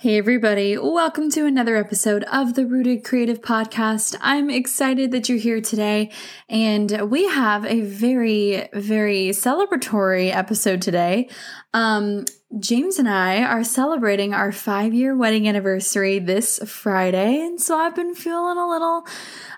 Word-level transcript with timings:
Hey, 0.00 0.16
everybody, 0.16 0.78
welcome 0.78 1.28
to 1.32 1.44
another 1.44 1.74
episode 1.74 2.22
of 2.30 2.54
the 2.54 2.64
Rooted 2.64 3.02
Creative 3.02 3.42
Podcast. 3.42 4.14
I'm 4.20 4.48
excited 4.48 5.10
that 5.10 5.28
you're 5.28 5.38
here 5.38 5.60
today, 5.60 6.12
and 6.48 7.10
we 7.10 7.26
have 7.26 7.64
a 7.64 7.80
very, 7.80 8.68
very 8.72 9.30
celebratory 9.30 10.32
episode 10.32 10.82
today. 10.82 11.28
Um, 11.74 12.26
James 12.58 12.98
and 12.98 13.08
I 13.10 13.42
are 13.42 13.62
celebrating 13.62 14.32
our 14.32 14.52
five 14.52 14.94
year 14.94 15.14
wedding 15.14 15.46
anniversary 15.46 16.18
this 16.18 16.58
Friday. 16.66 17.42
And 17.42 17.60
so 17.60 17.76
I've 17.76 17.94
been 17.94 18.14
feeling 18.14 18.56
a 18.56 18.66
little, 18.66 19.06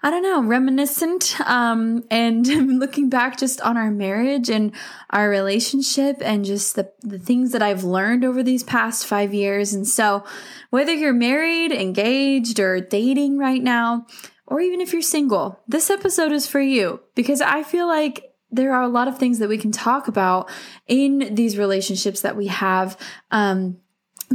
I 0.03 0.11
don't 0.11 0.25
know, 0.25 0.43
reminiscent. 0.43 1.41
Um, 1.49 2.03
and 2.11 2.45
looking 2.81 3.09
back 3.09 3.39
just 3.39 3.61
on 3.61 3.77
our 3.77 3.93
marriage 3.93 4.51
and 4.51 4.73
our 5.11 5.31
relationship 5.31 6.17
and 6.21 6.45
just 6.45 6.75
the, 6.75 6.91
the 7.03 7.21
things 7.21 7.53
that 7.53 7.63
I've 7.63 7.85
learned 7.85 8.25
over 8.25 8.43
these 8.43 8.65
past 8.65 9.07
five 9.07 9.33
years. 9.33 9.73
And 9.73 9.87
so 9.87 10.25
whether 10.71 10.93
you're 10.93 11.13
married, 11.13 11.71
engaged, 11.71 12.59
or 12.59 12.81
dating 12.81 13.39
right 13.39 13.63
now, 13.63 14.05
or 14.49 14.61
even 14.61 14.81
if 14.81 14.93
you're 14.93 15.01
single, 15.01 15.61
this 15.69 15.91
episode 15.91 16.33
is 16.33 16.49
for 16.49 16.61
you 16.61 16.99
because 17.15 17.41
I 17.41 17.63
feel 17.63 17.87
like 17.87 18.30
there 18.51 18.75
are 18.75 18.83
a 18.83 18.89
lot 18.89 19.09
of 19.09 19.19
things 19.19 19.39
that 19.39 19.49
we 19.49 19.59
can 19.59 19.73
talk 19.73 20.09
about 20.09 20.49
in 20.87 21.35
these 21.35 21.57
relationships 21.57 22.21
that 22.23 22.37
we 22.37 22.49
have 22.49 22.97
um, 23.31 23.79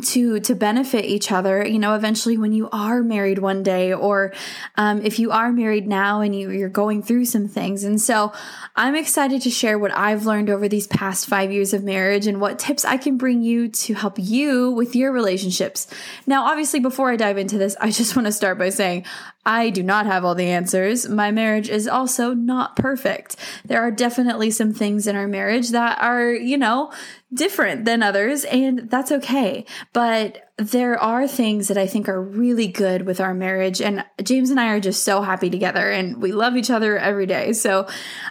to 0.04 0.42
to 0.42 0.54
benefit 0.54 1.06
each 1.06 1.32
other 1.32 1.66
you 1.66 1.80
know 1.80 1.96
eventually 1.96 2.38
when 2.38 2.52
you 2.52 2.68
are 2.74 3.02
married 3.02 3.40
one 3.40 3.64
day 3.64 3.94
or 3.94 4.34
um, 4.76 5.02
if 5.02 5.20
you 5.20 5.32
are 5.32 5.54
married 5.54 5.88
now 5.88 6.20
and 6.20 6.36
you, 6.36 6.52
you're 6.52 6.68
going 6.68 7.02
through 7.02 7.24
some 7.24 7.48
things 7.48 7.86
and 7.86 8.02
so 8.02 8.34
i'm 8.76 8.94
excited 8.94 9.42
to 9.42 9.50
share 9.50 9.80
what 9.80 9.96
i've 9.96 10.26
learned 10.26 10.50
over 10.50 10.68
these 10.68 10.86
past 10.86 11.28
five 11.28 11.50
years 11.50 11.74
of 11.74 11.82
marriage 11.82 12.28
and 12.28 12.42
what 12.42 12.60
tips 12.60 12.84
i 12.84 12.98
can 12.98 13.16
bring 13.16 13.42
you 13.42 13.70
to 13.70 13.94
help 13.94 14.16
you 14.18 14.70
with 14.72 14.98
your 14.98 15.14
relationships 15.14 15.88
now 16.28 16.44
obviously 16.44 16.82
before 16.82 17.10
i 17.10 17.16
dive 17.16 17.38
into 17.38 17.58
this 17.58 17.78
i 17.80 17.90
just 17.90 18.18
want 18.18 18.26
to 18.26 18.34
start 18.34 18.58
by 18.58 18.68
saying 18.68 19.06
I 19.46 19.70
do 19.70 19.84
not 19.84 20.08
have 20.08 20.26
all 20.26 20.34
the 20.34 20.48
answers. 20.48 21.08
My 21.08 21.30
marriage 21.30 21.70
is 21.70 21.88
also 21.88 22.34
not 22.34 22.76
perfect. 22.76 23.36
There 23.64 23.80
are 23.80 23.92
definitely 23.92 24.50
some 24.50 24.74
things 24.74 25.06
in 25.06 25.16
our 25.16 25.28
marriage 25.28 25.70
that 25.70 26.02
are, 26.02 26.32
you 26.32 26.58
know, 26.58 26.92
different 27.34 27.86
than 27.86 28.04
others, 28.04 28.46
and 28.46 28.90
that's 28.90 29.12
okay. 29.12 29.66
But 29.94 30.46
there 30.58 30.98
are 30.98 31.28
things 31.28 31.68
that 31.68 31.78
I 31.78 31.86
think 31.86 32.08
are 32.08 32.22
really 32.22 32.68
good 32.68 33.06
with 33.06 33.20
our 33.20 33.34
marriage. 33.34 33.82
And 33.82 34.06
James 34.24 34.52
and 34.52 34.60
I 34.60 34.70
are 34.70 34.80
just 34.80 35.04
so 35.04 35.22
happy 35.22 35.50
together 35.50 35.92
and 35.92 36.22
we 36.22 36.32
love 36.32 36.56
each 36.56 36.70
other 36.70 36.98
every 36.98 37.26
day. 37.26 37.52
So 37.52 37.88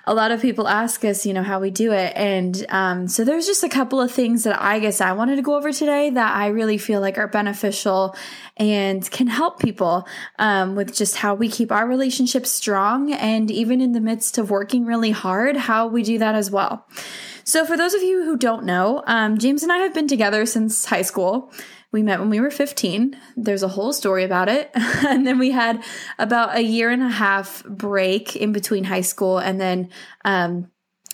a 0.06 0.14
lot 0.14 0.30
of 0.30 0.40
people 0.40 0.66
ask 0.66 1.04
us, 1.04 1.26
you 1.26 1.34
know, 1.34 1.42
how 1.42 1.60
we 1.60 1.70
do 1.70 1.92
it. 1.92 2.14
And 2.16 2.64
um, 2.70 3.08
so 3.08 3.24
there's 3.24 3.44
just 3.44 3.62
a 3.62 3.68
couple 3.68 4.00
of 4.00 4.10
things 4.10 4.44
that 4.44 4.58
I 4.60 4.78
guess 4.78 5.02
I 5.02 5.12
wanted 5.12 5.36
to 5.36 5.42
go 5.42 5.54
over 5.54 5.70
today 5.70 6.08
that 6.08 6.34
I 6.34 6.46
really 6.46 6.78
feel 6.78 7.02
like 7.02 7.18
are 7.18 7.28
beneficial 7.28 8.16
and 8.56 9.08
can 9.10 9.26
help 9.26 9.60
people 9.60 10.08
um, 10.38 10.76
with 10.76 10.94
just 10.94 11.16
how 11.16 11.34
we 11.34 11.50
keep 11.50 11.70
our 11.70 11.86
relationship 11.86 12.46
strong. 12.46 13.12
And 13.12 13.50
even 13.50 13.82
in 13.82 13.92
the 13.92 14.00
midst 14.00 14.38
of 14.38 14.48
working 14.48 14.86
really 14.86 15.10
hard, 15.10 15.58
how 15.58 15.88
we 15.88 16.02
do 16.02 16.18
that 16.20 16.34
as 16.34 16.50
well. 16.50 16.86
So, 17.44 17.66
for 17.66 17.76
those 17.76 17.92
of 17.92 18.02
you 18.02 18.24
who 18.24 18.36
don't 18.36 18.64
know, 18.64 19.02
um, 19.06 19.38
James 19.38 19.62
and 19.62 19.70
I 19.70 19.78
have 19.78 19.92
been 19.92 20.08
together 20.08 20.46
since 20.46 20.86
high 20.86 21.02
school. 21.02 21.52
We 21.92 22.02
met 22.02 22.18
when 22.18 22.30
we 22.30 22.40
were 22.40 22.50
15. 22.50 23.16
There's 23.36 23.62
a 23.62 23.68
whole 23.68 23.92
story 23.92 24.24
about 24.24 24.48
it. 24.48 24.70
and 24.74 25.26
then 25.26 25.38
we 25.38 25.52
had 25.52 25.84
about 26.18 26.56
a 26.56 26.62
year 26.62 26.90
and 26.90 27.02
a 27.02 27.08
half 27.08 27.62
break 27.64 28.34
in 28.34 28.52
between 28.52 28.84
high 28.84 29.02
school 29.02 29.38
and 29.38 29.60
then 29.60 29.90
um, 30.24 30.70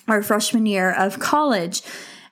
our 0.07 0.23
freshman 0.23 0.65
year 0.65 0.91
of 0.91 1.19
college. 1.19 1.83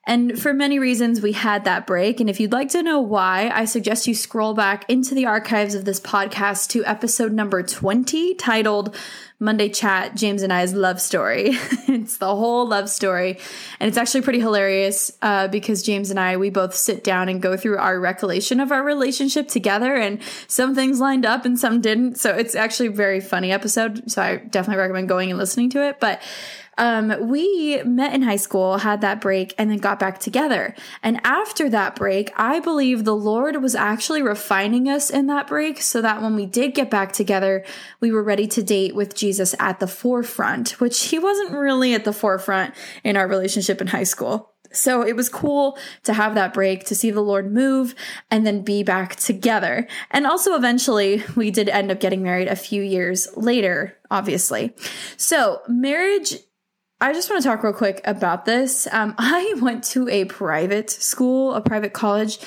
And 0.10 0.42
for 0.42 0.56
many 0.56 0.80
reasons, 0.80 1.22
we 1.22 1.34
had 1.34 1.66
that 1.66 1.86
break. 1.86 2.20
And 2.20 2.32
if 2.32 2.40
you'd 2.40 2.52
like 2.52 2.70
to 2.70 2.82
know 2.82 3.00
why, 3.00 3.52
I 3.54 3.66
suggest 3.66 4.08
you 4.08 4.16
scroll 4.16 4.56
back 4.56 4.90
into 4.90 5.14
the 5.14 5.28
archives 5.28 5.76
of 5.76 5.86
this 5.86 6.00
podcast 6.00 6.70
to 6.70 6.84
episode 6.84 7.32
number 7.32 7.62
20 7.62 8.34
titled 8.34 8.96
Monday 9.38 9.70
Chat, 9.70 10.16
James 10.16 10.42
and 10.42 10.52
I's 10.52 10.74
love 10.74 11.00
story. 11.00 11.50
it's 11.88 12.18
the 12.18 12.36
whole 12.36 12.68
love 12.68 12.90
story. 12.90 13.38
And 13.80 13.88
it's 13.88 14.00
actually 14.00 14.22
pretty 14.22 14.40
hilarious 14.40 15.12
uh, 15.22 15.48
because 15.48 15.84
James 15.84 16.10
and 16.10 16.20
I, 16.20 16.38
we 16.38 16.50
both 16.50 16.74
sit 16.74 17.04
down 17.04 17.30
and 17.30 17.40
go 17.40 17.56
through 17.56 17.78
our 17.78 18.00
recollection 18.00 18.60
of 18.60 18.72
our 18.72 18.84
relationship 18.84 19.48
together. 19.48 19.94
And 19.94 20.22
some 20.48 20.74
things 20.74 21.00
lined 21.00 21.28
up 21.28 21.46
and 21.46 21.58
some 21.58 21.82
didn't. 21.82 22.18
So 22.18 22.36
it's 22.36 22.56
actually 22.56 22.88
a 22.88 22.94
very 22.94 23.22
funny 23.22 23.52
episode. 23.52 24.10
So 24.10 24.24
I 24.24 24.38
definitely 24.38 24.82
recommend 24.82 25.08
going 25.08 25.30
and 25.30 25.38
listening 25.38 25.70
to 25.70 25.88
it. 25.88 26.00
But 26.00 26.20
um, 26.80 27.28
we 27.28 27.84
met 27.84 28.14
in 28.14 28.22
high 28.22 28.38
school, 28.38 28.80
had 28.80 29.02
that 29.02 29.22
break, 29.22 29.54
and 29.58 29.70
then 29.70 29.78
got 29.78 30.00
back 30.00 30.20
together. 30.20 30.74
And 31.04 31.20
after 31.24 31.70
that 31.70 31.96
break, 31.96 32.32
I 32.36 32.60
believe 32.60 33.04
the 33.04 33.16
Lord 33.16 33.62
was 33.62 33.76
actually 33.76 34.22
refining 34.22 34.88
us 34.88 35.10
in 35.10 35.28
that 35.28 35.48
break 35.48 35.82
so 35.82 36.02
that 36.02 36.22
when 36.22 36.36
we 36.36 36.46
did 36.46 36.74
get 36.74 36.90
back 36.90 37.12
together, 37.12 37.66
we 38.00 38.12
were 38.12 38.24
ready 38.24 38.48
to 38.48 38.64
date 38.64 38.96
with 38.96 39.14
Jesus 39.14 39.54
at 39.60 39.80
the 39.80 39.88
forefront, 39.88 40.80
which 40.80 41.08
he 41.08 41.20
wasn't 41.20 41.52
really 41.52 41.94
at 41.94 42.06
the 42.06 42.14
forefront 42.14 42.74
in 43.04 43.18
our 43.18 43.28
relationship 43.28 43.82
in 43.82 43.88
high 43.88 44.04
school. 44.04 44.54
So 44.72 45.02
it 45.02 45.16
was 45.16 45.30
cool 45.30 45.78
to 46.04 46.14
have 46.14 46.36
that 46.36 46.54
break, 46.54 46.86
to 46.86 46.96
see 46.96 47.12
the 47.12 47.22
Lord 47.22 47.52
move 47.52 47.96
and 48.30 48.46
then 48.46 48.62
be 48.62 48.84
back 48.84 49.16
together. 49.16 49.88
And 50.12 50.28
also 50.28 50.56
eventually 50.56 51.24
we 51.36 51.52
did 51.52 51.70
end 51.70 51.92
up 51.92 52.00
getting 52.00 52.24
married 52.24 52.48
a 52.48 52.56
few 52.56 52.84
years 52.84 53.28
later, 53.36 53.98
obviously. 54.12 54.76
So 55.18 55.62
marriage 55.68 56.36
I 57.02 57.14
just 57.14 57.30
want 57.30 57.42
to 57.42 57.48
talk 57.48 57.64
real 57.64 57.74
quick 57.74 58.02
about 58.04 58.46
this. 58.46 58.88
Um, 58.92 59.16
I 59.18 59.56
went 59.62 59.84
to 59.86 60.10
a 60.10 60.26
private 60.26 60.90
school, 60.90 61.54
a 61.54 61.62
private 61.62 61.94
college, 61.94 62.40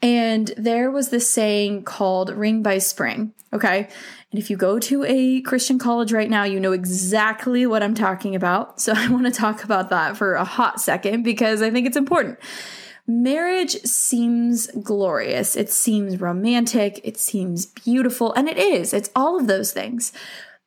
and 0.00 0.52
there 0.56 0.90
was 0.90 1.10
this 1.10 1.28
saying 1.28 1.84
called 1.84 2.30
ring 2.30 2.62
by 2.62 2.78
spring. 2.78 3.32
Okay. 3.52 3.88
And 4.30 4.38
if 4.38 4.50
you 4.50 4.56
go 4.56 4.78
to 4.78 5.04
a 5.04 5.40
Christian 5.40 5.78
college 5.78 6.12
right 6.12 6.28
now, 6.28 6.44
you 6.44 6.60
know 6.60 6.72
exactly 6.72 7.66
what 7.66 7.82
I'm 7.82 7.94
talking 7.94 8.34
about. 8.34 8.80
So 8.88 8.92
I 8.94 9.08
want 9.08 9.26
to 9.26 9.30
talk 9.32 9.64
about 9.64 9.90
that 9.90 10.16
for 10.16 10.34
a 10.34 10.44
hot 10.44 10.80
second 10.80 11.22
because 11.22 11.60
I 11.60 11.70
think 11.70 11.86
it's 11.86 11.96
important. 11.96 12.38
Marriage 13.06 13.72
seems 13.82 14.66
glorious. 14.82 15.56
It 15.56 15.70
seems 15.70 16.20
romantic. 16.20 17.00
It 17.04 17.18
seems 17.18 17.66
beautiful. 17.66 18.32
And 18.34 18.48
it 18.48 18.56
is. 18.56 18.94
It's 18.94 19.10
all 19.16 19.38
of 19.38 19.46
those 19.46 19.72
things. 19.72 20.12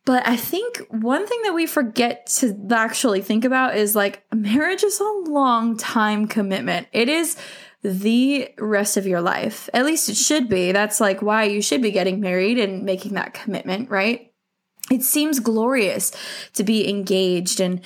But 0.06 0.28
I 0.28 0.36
think 0.36 0.80
one 0.90 1.28
thing 1.28 1.42
that 1.44 1.54
we 1.54 1.68
forget 1.68 2.26
to 2.38 2.56
actually 2.72 3.22
think 3.22 3.46
about 3.46 3.78
is 3.78 3.96
like 3.96 4.24
marriage 4.34 4.84
is 4.84 5.00
a 5.00 5.30
long 5.30 5.78
time 5.78 6.28
commitment. 6.28 6.88
It 6.92 7.08
is 7.08 7.38
the 7.84 8.50
rest 8.58 8.98
of 8.98 9.06
your 9.06 9.22
life. 9.22 9.70
At 9.74 9.86
least 9.86 10.10
it 10.10 10.18
should 10.18 10.50
be. 10.50 10.72
That's 10.72 11.00
like 11.00 11.22
why 11.22 11.44
you 11.46 11.62
should 11.62 11.82
be 11.82 11.92
getting 11.92 12.20
married 12.20 12.58
and 12.58 12.84
making 12.84 13.14
that 13.14 13.34
commitment, 13.34 13.90
right? 13.90 14.32
It 14.92 15.04
seems 15.04 15.40
glorious 15.40 16.12
to 16.54 16.64
be 16.64 16.90
engaged 16.90 17.60
and 17.60 17.82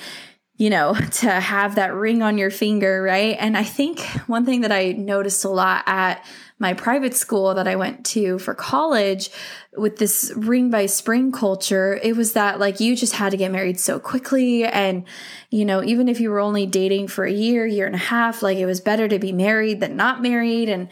you 0.58 0.70
know, 0.70 0.94
to 1.12 1.30
have 1.30 1.74
that 1.74 1.94
ring 1.94 2.22
on 2.22 2.38
your 2.38 2.50
finger, 2.50 3.02
right? 3.02 3.36
And 3.38 3.56
I 3.56 3.62
think 3.62 4.00
one 4.26 4.44
thing 4.44 4.62
that 4.62 4.72
I 4.72 4.92
noticed 4.92 5.44
a 5.44 5.50
lot 5.50 5.84
at 5.86 6.24
my 6.58 6.72
private 6.72 7.14
school 7.14 7.54
that 7.54 7.68
I 7.68 7.76
went 7.76 8.06
to 8.06 8.38
for 8.38 8.54
college 8.54 9.30
with 9.76 9.98
this 9.98 10.32
ring 10.34 10.70
by 10.70 10.86
spring 10.86 11.30
culture, 11.30 12.00
it 12.02 12.16
was 12.16 12.32
that 12.32 12.58
like 12.58 12.80
you 12.80 12.96
just 12.96 13.12
had 13.12 13.30
to 13.30 13.36
get 13.36 13.52
married 13.52 13.78
so 13.78 13.98
quickly. 13.98 14.64
And, 14.64 15.04
you 15.50 15.66
know, 15.66 15.84
even 15.84 16.08
if 16.08 16.18
you 16.18 16.30
were 16.30 16.40
only 16.40 16.64
dating 16.64 17.08
for 17.08 17.26
a 17.26 17.32
year, 17.32 17.66
year 17.66 17.84
and 17.86 17.94
a 17.94 17.98
half, 17.98 18.42
like 18.42 18.56
it 18.56 18.64
was 18.64 18.80
better 18.80 19.06
to 19.06 19.18
be 19.18 19.32
married 19.32 19.80
than 19.80 19.96
not 19.96 20.22
married. 20.22 20.70
And, 20.70 20.88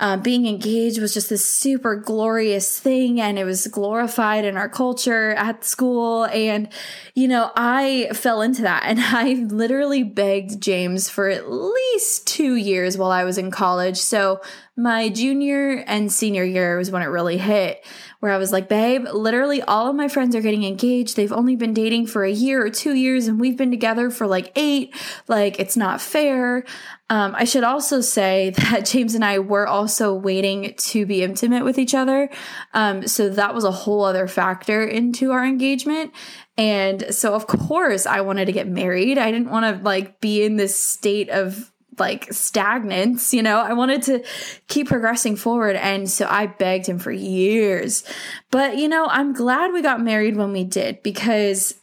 uh, 0.00 0.16
being 0.16 0.46
engaged 0.46 1.00
was 1.00 1.14
just 1.14 1.30
this 1.30 1.48
super 1.48 1.94
glorious 1.94 2.80
thing 2.80 3.20
and 3.20 3.38
it 3.38 3.44
was 3.44 3.68
glorified 3.68 4.44
in 4.44 4.56
our 4.56 4.68
culture 4.68 5.30
at 5.34 5.64
school. 5.64 6.24
And, 6.24 6.68
you 7.14 7.28
know, 7.28 7.52
I 7.54 8.10
fell 8.12 8.42
into 8.42 8.62
that 8.62 8.82
and 8.86 8.98
I 9.00 9.34
literally 9.34 10.02
begged 10.02 10.60
James 10.60 11.08
for 11.08 11.28
at 11.28 11.48
least 11.48 12.26
two 12.26 12.56
years 12.56 12.98
while 12.98 13.12
I 13.12 13.22
was 13.22 13.38
in 13.38 13.52
college. 13.52 13.98
So 13.98 14.40
my 14.76 15.08
junior 15.08 15.84
and 15.86 16.10
senior 16.12 16.42
year 16.42 16.76
was 16.76 16.90
when 16.90 17.02
it 17.02 17.06
really 17.06 17.38
hit, 17.38 17.84
where 18.18 18.32
I 18.32 18.38
was 18.38 18.50
like, 18.50 18.68
babe, 18.68 19.06
literally 19.12 19.62
all 19.62 19.88
of 19.88 19.94
my 19.94 20.08
friends 20.08 20.34
are 20.34 20.40
getting 20.40 20.64
engaged. 20.64 21.14
They've 21.14 21.32
only 21.32 21.54
been 21.54 21.72
dating 21.72 22.08
for 22.08 22.24
a 22.24 22.30
year 22.30 22.64
or 22.64 22.70
two 22.70 22.94
years, 22.94 23.28
and 23.28 23.38
we've 23.38 23.56
been 23.56 23.70
together 23.70 24.10
for 24.10 24.26
like 24.26 24.50
eight. 24.56 24.92
Like, 25.28 25.60
it's 25.60 25.76
not 25.76 26.00
fair. 26.00 26.64
Um, 27.08 27.36
I 27.36 27.44
should 27.44 27.62
also 27.62 28.00
say 28.00 28.50
that 28.56 28.84
James 28.86 29.14
and 29.14 29.24
I 29.24 29.38
were 29.38 29.68
also 29.68 30.12
waiting 30.12 30.74
to 30.76 31.06
be 31.06 31.22
intimate 31.22 31.64
with 31.64 31.78
each 31.78 31.94
other. 31.94 32.28
Um, 32.72 33.06
so 33.06 33.28
that 33.28 33.54
was 33.54 33.62
a 33.62 33.70
whole 33.70 34.04
other 34.04 34.26
factor 34.26 34.84
into 34.84 35.30
our 35.30 35.44
engagement. 35.44 36.12
And 36.56 37.14
so, 37.14 37.34
of 37.34 37.46
course, 37.46 38.06
I 38.06 38.22
wanted 38.22 38.46
to 38.46 38.52
get 38.52 38.66
married. 38.66 39.18
I 39.18 39.30
didn't 39.30 39.50
want 39.50 39.76
to 39.76 39.84
like 39.84 40.20
be 40.20 40.42
in 40.42 40.56
this 40.56 40.78
state 40.78 41.28
of 41.28 41.70
like 41.98 42.28
stagnance, 42.28 43.32
you 43.32 43.42
know. 43.42 43.58
I 43.58 43.72
wanted 43.72 44.02
to 44.02 44.24
keep 44.68 44.88
progressing 44.88 45.36
forward. 45.36 45.76
And 45.76 46.08
so 46.10 46.26
I 46.28 46.46
begged 46.46 46.86
him 46.86 46.98
for 46.98 47.12
years. 47.12 48.04
But, 48.50 48.76
you 48.78 48.88
know, 48.88 49.06
I'm 49.06 49.32
glad 49.32 49.72
we 49.72 49.82
got 49.82 50.00
married 50.00 50.36
when 50.36 50.52
we 50.52 50.64
did 50.64 51.02
because 51.02 51.74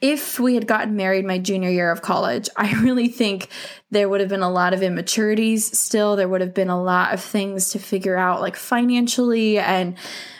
if 0.00 0.40
we 0.40 0.54
had 0.54 0.66
gotten 0.66 0.96
married 0.96 1.26
my 1.26 1.38
junior 1.38 1.70
year 1.70 1.90
of 1.90 2.02
college, 2.02 2.48
I 2.56 2.72
really 2.82 3.08
think 3.08 3.48
there 3.90 4.08
would 4.08 4.20
have 4.20 4.30
been 4.30 4.42
a 4.42 4.50
lot 4.50 4.72
of 4.72 4.82
immaturities 4.82 5.78
still. 5.78 6.16
There 6.16 6.28
would 6.28 6.40
have 6.40 6.54
been 6.54 6.70
a 6.70 6.82
lot 6.82 7.12
of 7.12 7.20
things 7.20 7.70
to 7.70 7.78
figure 7.78 8.16
out, 8.16 8.40
like 8.40 8.56
financially. 8.56 9.58
And 9.58 9.96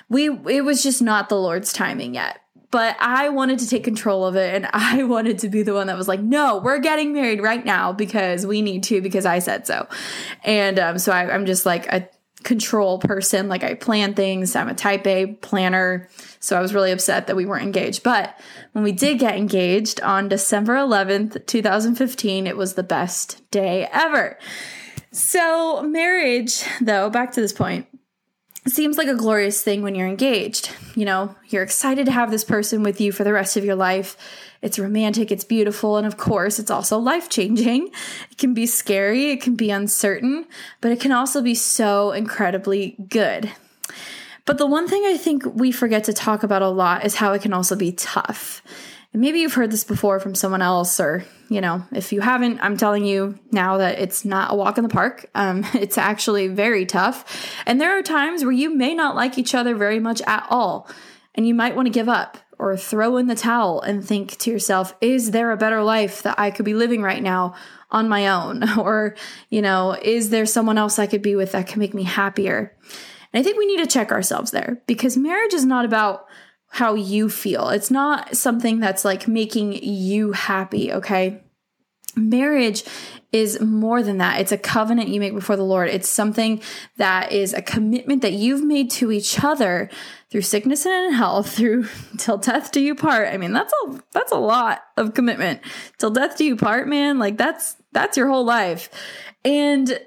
we, 0.09 0.29
it 0.29 0.65
was 0.65 0.83
just 0.83 1.03
not 1.03 1.29
the 1.29 1.37
Lord's 1.37 1.73
timing 1.73 2.15
yet 2.15 2.41
but 2.71 2.97
I 3.01 3.29
wanted 3.31 3.59
to 3.61 3.69
take 3.69 3.85
control 3.85 4.25
of 4.25 4.37
it 4.37 4.55
and 4.55 4.69
I 4.73 5.05
wanted 5.05 5.39
to 5.41 5.49
be 5.49 5.63
the 5.63 5.75
one 5.75 5.89
that 5.89 5.97
was 5.97 6.09
like, 6.09 6.21
no, 6.21 6.59
we're 6.59 6.79
getting 6.79 7.13
married 7.13 7.41
right 7.41 7.65
now 7.65 7.93
because 7.93 8.47
we 8.47 8.63
need 8.63 8.83
to 8.85 9.01
because 9.01 9.27
I 9.27 9.39
said 9.39 9.67
so. 9.67 9.89
And 10.45 10.79
um, 10.79 10.99
so 10.99 11.13
I, 11.13 11.33
I'm 11.33 11.47
just 11.47 11.67
like 11.67 11.87
a 11.93 12.09
control 12.43 12.99
person. 12.99 13.49
Like 13.49 13.65
I 13.65 13.75
plan 13.75 14.15
things. 14.15 14.57
I'm 14.57 14.69
a 14.69 14.75
type 14.75 15.07
A 15.07 15.27
planner. 15.27 16.09
So 16.39 16.57
I 16.57 16.61
was 16.61 16.73
really 16.73 16.91
upset 16.91 17.27
that 17.27 17.37
we 17.37 17.45
weren't 17.45 17.65
engaged. 17.65 18.03
But 18.03 18.39
when 18.73 18.85
we 18.85 18.93
did 18.93 19.19
get 19.19 19.37
engaged 19.37 20.01
on 20.01 20.29
December 20.29 20.75
11th, 20.75 21.47
2015, 21.47 22.47
it 22.47 22.57
was 22.57 22.75
the 22.75 22.83
best 22.83 23.49
day 23.51 23.89
ever. 23.93 24.39
So 25.13 25.83
marriage, 25.83 26.63
though, 26.81 27.11
back 27.11 27.33
to 27.33 27.41
this 27.41 27.53
point, 27.53 27.87
seems 28.67 28.99
like 28.99 29.09
a 29.09 29.15
glorious 29.15 29.63
thing 29.63 29.83
when 29.83 29.95
you're 29.95 30.07
engaged. 30.07 30.71
You 30.95 31.05
know, 31.05 31.35
you're 31.49 31.63
excited 31.63 32.07
to 32.07 32.13
have 32.13 32.31
this 32.31 32.45
person 32.45 32.83
with 32.83 33.01
you 33.01 33.13
for 33.13 33.25
the 33.25 33.33
rest 33.33 33.57
of 33.57 33.65
your 33.65 33.75
life. 33.75 34.17
It's 34.63 34.79
romantic, 34.79 35.33
it's 35.33 35.45
beautiful, 35.45 35.97
and 35.97 36.07
of 36.07 36.19
course, 36.19 36.59
it's 36.59 36.71
also 36.71 36.99
life 36.99 37.31
changing. 37.31 37.91
It 38.31 38.37
can 38.37 38.53
be 38.53 38.67
scary, 38.67 39.31
it 39.31 39.41
can 39.41 39.57
be 39.57 39.71
uncertain, 39.71 40.47
but 40.83 40.93
it 40.93 41.01
can 41.01 41.13
also 41.13 41.41
be 41.41 41.55
so 41.55 42.13
incredibly 42.13 42.97
good. 43.09 43.51
But 44.45 44.59
the 44.59 44.67
one 44.67 44.89
thing 44.89 45.05
I 45.07 45.17
think 45.17 45.45
we 45.47 45.73
forget 45.73 46.05
to 46.05 46.13
talk 46.13 46.43
about 46.43 46.63
a 46.63 46.69
lot 46.69 47.07
is 47.07 47.17
how 47.17 47.33
it 47.33 47.43
can 47.43 47.53
also 47.53 47.77
be 47.77 47.93
tough. 47.93 48.63
And 49.13 49.21
maybe 49.21 49.41
you've 49.41 49.55
heard 49.55 49.73
this 49.73 49.83
before 49.83 50.21
from 50.21 50.37
someone 50.37 50.63
else, 50.63 51.01
or, 51.01 51.25
you 51.49 51.61
know, 51.61 51.85
if 51.93 52.13
you 52.13 52.21
haven't, 52.21 52.61
I'm 52.61 52.77
telling 52.77 53.05
you 53.05 53.39
now 53.51 53.79
that 53.79 53.99
it's 53.99 54.25
not 54.25 54.53
a 54.53 54.55
walk 54.55 54.79
in 54.79 54.85
the 54.85 54.89
park. 54.89 55.29
Um, 55.35 55.67
it's 55.75 55.99
actually 55.99 56.47
very 56.49 56.87
tough. 56.87 57.55
And 57.67 57.81
there 57.81 57.99
are 57.99 58.03
times 58.03 58.45
where 58.45 58.53
you 58.53 58.75
may 58.75 58.95
not 58.95 59.17
like 59.17 59.37
each 59.37 59.55
other 59.55 59.75
very 59.75 59.99
much 59.99 60.23
at 60.23 60.47
all, 60.49 60.89
and 61.35 61.47
you 61.47 61.55
might 61.55 61.75
want 61.75 61.87
to 61.87 61.93
give 61.93 62.09
up 62.09 62.39
or 62.61 62.77
throw 62.77 63.17
in 63.17 63.27
the 63.27 63.35
towel 63.35 63.81
and 63.81 64.05
think 64.05 64.37
to 64.37 64.51
yourself, 64.51 64.95
is 65.01 65.31
there 65.31 65.51
a 65.51 65.57
better 65.57 65.83
life 65.83 66.23
that 66.23 66.39
I 66.39 66.51
could 66.51 66.67
be 66.67 66.75
living 66.75 67.03
right 67.03 67.23
now 67.23 67.55
on 67.91 68.09
my 68.09 68.29
own? 68.29 68.63
Or, 68.79 69.17
you 69.49 69.63
know, 69.63 69.97
is 70.01 70.31
there 70.31 70.47
someone 70.47 70.77
else 70.79 70.99
I 70.99 71.07
could 71.07 71.23
be 71.23 71.35
with 71.35 71.53
that 71.53 71.67
can 71.67 71.81
make 71.81 71.95
me 71.95 72.03
happier? 72.03 72.77
And 73.33 73.41
I 73.41 73.43
think 73.43 73.57
we 73.57 73.67
need 73.67 73.79
to 73.79 73.87
check 73.87 74.13
ourselves 74.13 74.51
there 74.51 74.83
because 74.87 75.17
marriage 75.17 75.55
is 75.55 75.65
not 75.65 75.85
about 75.85 76.27
how 76.71 76.95
you 76.95 77.29
feel. 77.29 77.69
It's 77.69 77.91
not 77.91 78.37
something 78.37 78.79
that's 78.81 79.05
like 79.05 79.29
making 79.29 79.73
you 79.83 80.33
happy, 80.33 80.93
okay? 80.93 81.43
Marriage 82.17 82.85
is 83.33 83.61
more 83.61 84.03
than 84.03 84.19
that. 84.19 84.41
It's 84.41 84.53
a 84.53 84.59
covenant 84.59 85.09
you 85.09 85.21
make 85.21 85.35
before 85.35 85.57
the 85.57 85.65
Lord. 85.65 85.89
It's 85.89 86.09
something 86.09 86.63
that 86.97 87.33
is 87.33 87.55
a 87.55 87.63
commitment 87.63 88.23
that 88.23 88.33
you've 88.33 88.65
made 88.65 88.91
to 88.93 89.13
each 89.13 89.43
other 89.43 89.91
through 90.31 90.43
sickness 90.43 90.87
and 90.87 91.15
health, 91.15 91.53
through 91.57 91.89
till 92.19 92.39
death 92.39 92.73
do 92.73 92.81
you 92.81 92.95
part. 92.95 93.29
I 93.29 93.37
mean, 93.37 93.53
that's 93.53 93.73
a 93.85 94.03
that's 94.13 94.33
a 94.33 94.39
lot 94.39 94.83
of 94.97 95.15
commitment. 95.15 95.61
Till 95.99 96.11
death 96.11 96.37
do 96.37 96.45
you 96.45 96.57
part, 96.57 96.89
man. 96.89 97.19
Like 97.19 97.37
that's 97.37 97.77
that's 97.93 98.17
your 98.17 98.29
whole 98.29 98.45
life. 98.45 98.91
And 99.45 99.99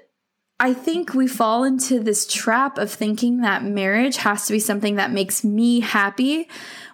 I 0.60 0.72
think 0.72 1.14
we 1.14 1.26
fall 1.26 1.64
into 1.64 1.98
this 1.98 2.26
trap 2.26 2.78
of 2.78 2.92
thinking 2.92 3.40
that 3.40 3.64
marriage 3.64 4.18
has 4.18 4.46
to 4.46 4.52
be 4.52 4.60
something 4.60 4.96
that 4.96 5.10
makes 5.10 5.42
me 5.42 5.80
happy, 5.80 6.48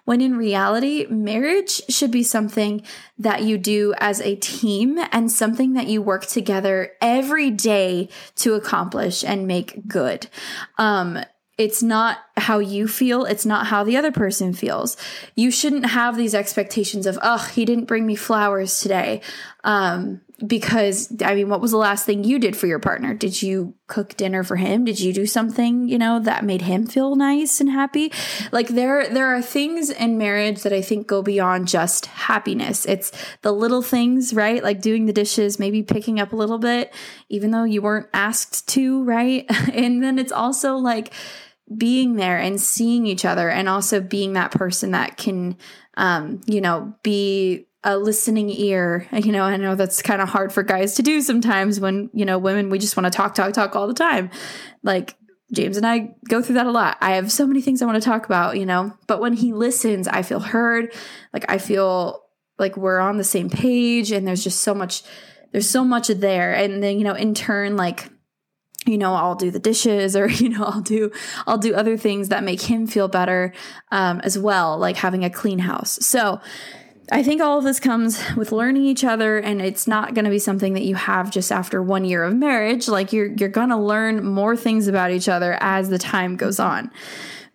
when 0.06 0.22
in 0.22 0.36
reality, 0.36 1.06
marriage 1.10 1.82
should 1.88 2.10
be 2.10 2.22
something 2.22 2.82
that 3.18 3.42
you 3.42 3.58
do 3.58 3.94
as 3.98 4.20
a 4.22 4.36
team 4.36 4.98
and 5.12 5.30
something 5.30 5.74
that 5.74 5.88
you 5.88 6.00
work 6.00 6.26
together 6.26 6.92
every 7.02 7.50
day 7.50 8.08
to 8.36 8.54
accomplish 8.54 9.22
and 9.22 9.46
make 9.46 9.86
good. 9.86 10.26
Um, 10.78 11.22
it's 11.58 11.82
not 11.82 12.16
how 12.38 12.58
you 12.58 12.88
feel. 12.88 13.26
It's 13.26 13.44
not 13.44 13.66
how 13.66 13.84
the 13.84 13.98
other 13.98 14.10
person 14.10 14.54
feels. 14.54 14.96
You 15.36 15.50
shouldn't 15.50 15.90
have 15.90 16.16
these 16.16 16.34
expectations 16.34 17.06
of, 17.06 17.18
oh, 17.22 17.50
he 17.52 17.66
didn't 17.66 17.84
bring 17.84 18.06
me 18.06 18.16
flowers 18.16 18.80
today. 18.80 19.20
Um, 19.62 20.22
because 20.46 21.12
I 21.22 21.34
mean, 21.34 21.48
what 21.48 21.60
was 21.60 21.70
the 21.70 21.76
last 21.76 22.06
thing 22.06 22.24
you 22.24 22.38
did 22.38 22.56
for 22.56 22.66
your 22.66 22.78
partner? 22.78 23.14
Did 23.14 23.42
you 23.42 23.74
cook 23.86 24.16
dinner 24.16 24.42
for 24.42 24.56
him? 24.56 24.84
Did 24.84 25.00
you 25.00 25.12
do 25.12 25.26
something, 25.26 25.88
you 25.88 25.98
know, 25.98 26.18
that 26.20 26.44
made 26.44 26.62
him 26.62 26.86
feel 26.86 27.16
nice 27.16 27.60
and 27.60 27.70
happy? 27.70 28.12
Like 28.50 28.68
there 28.68 29.08
there 29.08 29.34
are 29.34 29.42
things 29.42 29.90
in 29.90 30.18
marriage 30.18 30.62
that 30.62 30.72
I 30.72 30.82
think 30.82 31.06
go 31.06 31.22
beyond 31.22 31.68
just 31.68 32.06
happiness. 32.06 32.86
It's 32.86 33.12
the 33.42 33.52
little 33.52 33.82
things, 33.82 34.32
right? 34.32 34.62
Like 34.62 34.80
doing 34.80 35.06
the 35.06 35.12
dishes, 35.12 35.58
maybe 35.58 35.82
picking 35.82 36.20
up 36.20 36.32
a 36.32 36.36
little 36.36 36.58
bit 36.58 36.92
even 37.28 37.52
though 37.52 37.64
you 37.64 37.80
weren't 37.80 38.08
asked 38.12 38.68
to, 38.68 39.04
right? 39.04 39.46
and 39.72 40.02
then 40.02 40.18
it's 40.18 40.32
also 40.32 40.76
like 40.76 41.12
being 41.76 42.16
there 42.16 42.36
and 42.38 42.60
seeing 42.60 43.06
each 43.06 43.24
other 43.24 43.48
and 43.48 43.68
also 43.68 44.00
being 44.00 44.32
that 44.32 44.50
person 44.50 44.90
that 44.90 45.16
can 45.16 45.56
um, 45.96 46.40
you 46.46 46.60
know, 46.60 46.94
be 47.02 47.66
a 47.82 47.96
listening 47.96 48.50
ear. 48.50 49.06
You 49.12 49.32
know, 49.32 49.44
I 49.44 49.56
know 49.56 49.74
that's 49.74 50.02
kind 50.02 50.20
of 50.20 50.28
hard 50.28 50.52
for 50.52 50.62
guys 50.62 50.96
to 50.96 51.02
do 51.02 51.20
sometimes 51.20 51.80
when, 51.80 52.10
you 52.12 52.24
know, 52.24 52.38
women, 52.38 52.70
we 52.70 52.78
just 52.78 52.96
want 52.96 53.10
to 53.10 53.16
talk, 53.16 53.34
talk, 53.34 53.52
talk 53.52 53.74
all 53.74 53.86
the 53.86 53.94
time. 53.94 54.30
Like 54.82 55.16
James 55.52 55.76
and 55.76 55.86
I 55.86 56.14
go 56.28 56.42
through 56.42 56.56
that 56.56 56.66
a 56.66 56.70
lot. 56.70 56.98
I 57.00 57.12
have 57.12 57.32
so 57.32 57.46
many 57.46 57.62
things 57.62 57.80
I 57.80 57.86
want 57.86 58.00
to 58.00 58.08
talk 58.08 58.26
about, 58.26 58.58
you 58.58 58.66
know, 58.66 58.92
but 59.06 59.20
when 59.20 59.32
he 59.32 59.52
listens, 59.52 60.06
I 60.06 60.22
feel 60.22 60.40
heard. 60.40 60.94
Like 61.32 61.46
I 61.48 61.58
feel 61.58 62.22
like 62.58 62.76
we're 62.76 63.00
on 63.00 63.16
the 63.16 63.24
same 63.24 63.48
page 63.48 64.12
and 64.12 64.26
there's 64.26 64.44
just 64.44 64.60
so 64.60 64.74
much, 64.74 65.02
there's 65.52 65.68
so 65.68 65.82
much 65.82 66.08
there. 66.08 66.54
And 66.54 66.82
then, 66.82 66.98
you 66.98 67.04
know, 67.04 67.14
in 67.14 67.34
turn, 67.34 67.76
like, 67.76 68.10
you 68.86 68.96
know 68.96 69.12
i'll 69.12 69.34
do 69.34 69.50
the 69.50 69.58
dishes 69.58 70.16
or 70.16 70.26
you 70.30 70.48
know 70.48 70.64
i'll 70.64 70.80
do 70.80 71.10
i'll 71.46 71.58
do 71.58 71.74
other 71.74 71.98
things 71.98 72.30
that 72.30 72.42
make 72.42 72.62
him 72.62 72.86
feel 72.86 73.08
better 73.08 73.52
um, 73.92 74.20
as 74.20 74.38
well 74.38 74.78
like 74.78 74.96
having 74.96 75.22
a 75.22 75.28
clean 75.28 75.58
house 75.58 75.98
so 76.04 76.40
I 77.12 77.24
think 77.24 77.42
all 77.42 77.58
of 77.58 77.64
this 77.64 77.80
comes 77.80 78.22
with 78.36 78.52
learning 78.52 78.84
each 78.84 79.02
other 79.02 79.38
and 79.38 79.60
it's 79.60 79.88
not 79.88 80.14
going 80.14 80.24
to 80.24 80.30
be 80.30 80.38
something 80.38 80.74
that 80.74 80.84
you 80.84 80.94
have 80.94 81.30
just 81.30 81.50
after 81.50 81.82
1 81.82 82.04
year 82.04 82.22
of 82.22 82.36
marriage 82.36 82.86
like 82.88 83.12
you're 83.12 83.26
you're 83.26 83.48
going 83.48 83.70
to 83.70 83.76
learn 83.76 84.24
more 84.24 84.56
things 84.56 84.86
about 84.86 85.10
each 85.10 85.28
other 85.28 85.58
as 85.60 85.88
the 85.88 85.98
time 85.98 86.36
goes 86.36 86.60
on. 86.60 86.90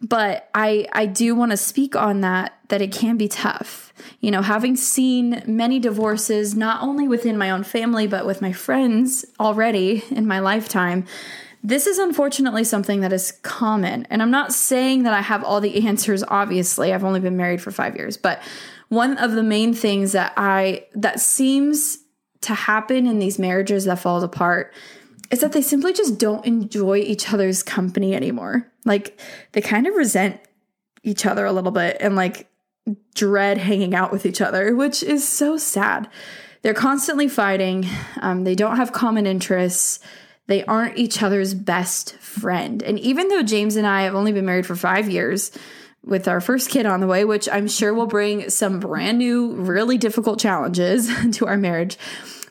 But 0.02 0.50
I 0.54 0.88
I 0.92 1.06
do 1.06 1.36
want 1.36 1.52
to 1.52 1.58
speak 1.58 1.96
on 1.96 2.22
that 2.22 2.54
that 2.68 2.82
it 2.82 2.92
can 2.92 3.16
be 3.16 3.30
tough. 3.30 3.94
You 4.20 4.30
know, 4.30 4.42
having 4.42 4.76
seen 4.76 5.42
many 5.46 5.80
divorces 5.80 6.54
not 6.56 6.84
only 6.84 7.08
within 7.08 7.38
my 7.38 7.50
own 7.50 7.64
family 7.64 8.08
but 8.08 8.26
with 8.26 8.42
my 8.42 8.52
friends 8.52 9.24
already 9.40 10.04
in 10.12 10.28
my 10.28 10.40
lifetime, 10.40 11.06
this 11.64 11.88
is 11.88 11.98
unfortunately 11.98 12.66
something 12.66 13.00
that 13.02 13.14
is 13.14 13.32
common. 13.42 14.06
And 14.10 14.22
I'm 14.22 14.32
not 14.32 14.52
saying 14.52 15.04
that 15.04 15.14
I 15.14 15.22
have 15.22 15.46
all 15.46 15.62
the 15.62 15.88
answers 15.88 16.26
obviously. 16.28 16.94
I've 16.94 17.06
only 17.06 17.22
been 17.22 17.38
married 17.38 17.62
for 17.62 17.72
5 17.72 17.96
years, 17.96 18.18
but 18.18 18.42
one 18.90 19.18
of 19.18 19.34
the 19.34 19.44
main 19.44 19.74
things 19.74 20.12
that 20.12 20.34
I 20.38 20.86
that 20.94 21.20
seems 21.20 22.00
to 22.42 22.54
happen 22.54 23.08
in 23.08 23.20
these 23.20 23.40
marriages 23.40 23.86
that 23.86 24.00
falls 24.00 24.24
apart 24.24 24.74
is 25.32 25.40
that 25.40 25.52
they 25.52 25.62
simply 25.62 25.94
just 25.94 26.20
don't 26.20 26.46
enjoy 26.46 26.98
each 26.98 27.34
other's 27.34 27.64
company 27.64 28.14
anymore. 28.14 28.72
Like 28.86 29.20
they 29.54 29.62
kind 29.62 29.88
of 29.88 29.96
resent 29.96 30.40
each 31.04 31.26
other 31.26 31.46
a 31.46 31.52
little 31.52 31.72
bit 31.72 31.98
and 32.00 32.16
like 32.16 32.48
dread 33.16 33.58
hanging 33.58 33.96
out 33.96 34.12
with 34.12 34.26
each 34.26 34.42
other, 34.42 34.76
which 34.76 35.02
is 35.02 35.28
so 35.28 35.58
sad. 35.58 36.10
They're 36.62 36.74
constantly 36.74 37.28
fighting. 37.28 37.88
Um, 38.22 38.44
they 38.44 38.56
don't 38.56 38.78
have 38.78 38.92
common 38.92 39.26
interests. 39.26 40.00
They 40.48 40.64
aren't 40.66 40.98
each 40.98 41.24
other's 41.24 41.54
best 41.54 42.16
friend. 42.18 42.84
And 42.84 43.00
even 43.00 43.28
though 43.30 43.44
James 43.44 43.76
and 43.76 43.88
I 43.88 44.04
have 44.04 44.16
only 44.16 44.32
been 44.32 44.46
married 44.46 44.66
for 44.66 44.76
five 44.76 45.10
years, 45.10 45.52
with 46.06 46.28
our 46.28 46.40
first 46.40 46.70
kid 46.70 46.86
on 46.86 47.00
the 47.00 47.08
way, 47.08 47.26
which 47.26 47.50
I'm 47.50 47.68
sure 47.68 47.94
will 47.94 48.06
bring 48.06 48.50
some 48.50 48.80
brand 48.80 49.18
new, 49.18 49.54
really 49.54 49.98
difficult 49.98 50.40
challenges 50.40 51.10
to 51.38 51.48
our 51.48 51.58
marriage. 51.58 51.98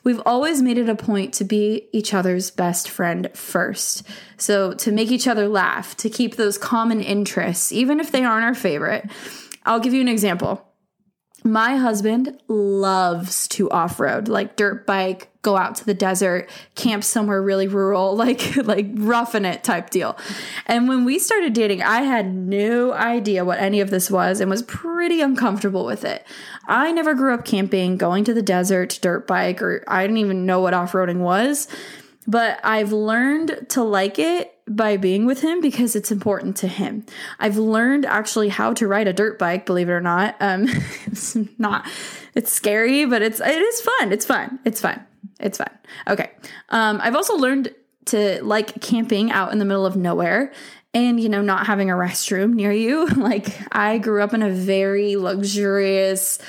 we've 0.03 0.21
always 0.25 0.61
made 0.61 0.77
it 0.77 0.89
a 0.89 0.95
point 0.95 1.33
to 1.35 1.43
be 1.43 1.87
each 1.91 2.13
other's 2.13 2.51
best 2.51 2.89
friend 2.89 3.29
first. 3.33 4.03
So, 4.37 4.73
to 4.73 4.91
make 4.91 5.09
each 5.09 5.27
other 5.27 5.47
laugh, 5.47 5.95
to 5.97 6.09
keep 6.09 6.35
those 6.35 6.57
common 6.57 7.01
interests, 7.01 7.71
even 7.71 7.99
if 7.99 8.11
they 8.11 8.23
aren't 8.23 8.45
our 8.45 8.55
favorite. 8.55 9.09
I'll 9.65 9.79
give 9.79 9.93
you 9.93 10.01
an 10.01 10.07
example. 10.07 10.63
My 11.45 11.75
husband 11.77 12.41
loves 12.47 13.47
to 13.49 13.69
off 13.69 13.99
road, 13.99 14.27
like 14.27 14.55
dirt 14.55 14.87
bike, 14.87 15.29
go 15.43 15.55
out 15.55 15.75
to 15.75 15.85
the 15.85 15.93
desert, 15.93 16.49
camp 16.73 17.03
somewhere 17.03 17.39
really 17.39 17.67
rural, 17.67 18.15
like 18.17 18.55
like 18.57 18.87
roughing 18.95 19.45
it 19.45 19.63
type 19.63 19.91
deal. 19.91 20.17
And 20.65 20.87
when 20.87 21.05
we 21.05 21.19
started 21.19 21.53
dating, 21.53 21.83
I 21.83 22.01
had 22.01 22.33
no 22.33 22.93
idea 22.93 23.45
what 23.45 23.59
any 23.59 23.79
of 23.79 23.91
this 23.91 24.09
was 24.09 24.41
and 24.41 24.49
was 24.49 24.63
pretty 24.63 25.21
uncomfortable 25.21 25.85
with 25.85 26.03
it. 26.03 26.25
I 26.65 26.91
never 26.91 27.13
grew 27.13 27.35
up 27.35 27.45
camping, 27.45 27.97
going 27.97 28.23
to 28.23 28.33
the 28.33 28.41
desert, 28.41 28.97
dirt 29.03 29.27
bike, 29.27 29.61
or 29.61 29.83
I 29.87 30.01
didn't 30.01 30.17
even 30.17 30.47
know 30.47 30.61
what 30.61 30.73
off-roading 30.73 31.19
was. 31.19 31.67
But 32.25 32.59
I've 32.63 32.91
learned 32.91 33.67
to 33.69 33.83
like 33.83 34.17
it 34.17 34.54
by 34.67 34.97
being 34.97 35.25
with 35.25 35.41
him 35.41 35.61
because 35.61 35.95
it's 35.95 36.11
important 36.11 36.57
to 36.57 36.67
him. 36.67 37.05
I've 37.39 37.57
learned 37.57 38.05
actually 38.05 38.49
how 38.49 38.73
to 38.73 38.87
ride 38.87 39.07
a 39.07 39.13
dirt 39.13 39.37
bike, 39.37 39.65
believe 39.65 39.89
it 39.89 39.91
or 39.91 40.01
not. 40.01 40.35
Um, 40.39 40.67
it's 41.05 41.37
not, 41.59 41.87
it's 42.33 42.51
scary, 42.51 43.05
but 43.05 43.21
it's, 43.21 43.39
it 43.39 43.61
is 43.61 43.81
fun. 43.81 44.11
It's 44.11 44.25
fun. 44.25 44.59
It's 44.65 44.81
fun. 44.81 45.05
It's 45.39 45.57
fun. 45.57 45.69
Okay. 46.07 46.31
Um, 46.69 46.99
I've 47.01 47.15
also 47.15 47.35
learned 47.35 47.73
to 48.05 48.43
like 48.43 48.81
camping 48.81 49.31
out 49.31 49.51
in 49.51 49.59
the 49.59 49.65
middle 49.65 49.85
of 49.85 49.95
nowhere 49.95 50.51
and, 50.93 51.19
you 51.19 51.29
know, 51.29 51.41
not 51.41 51.67
having 51.67 51.91
a 51.91 51.93
restroom 51.93 52.53
near 52.53 52.71
you. 52.71 53.07
Like, 53.15 53.57
I 53.71 53.97
grew 53.97 54.23
up 54.23 54.33
in 54.33 54.41
a 54.41 54.49
very 54.49 55.15
luxurious, 55.15 56.39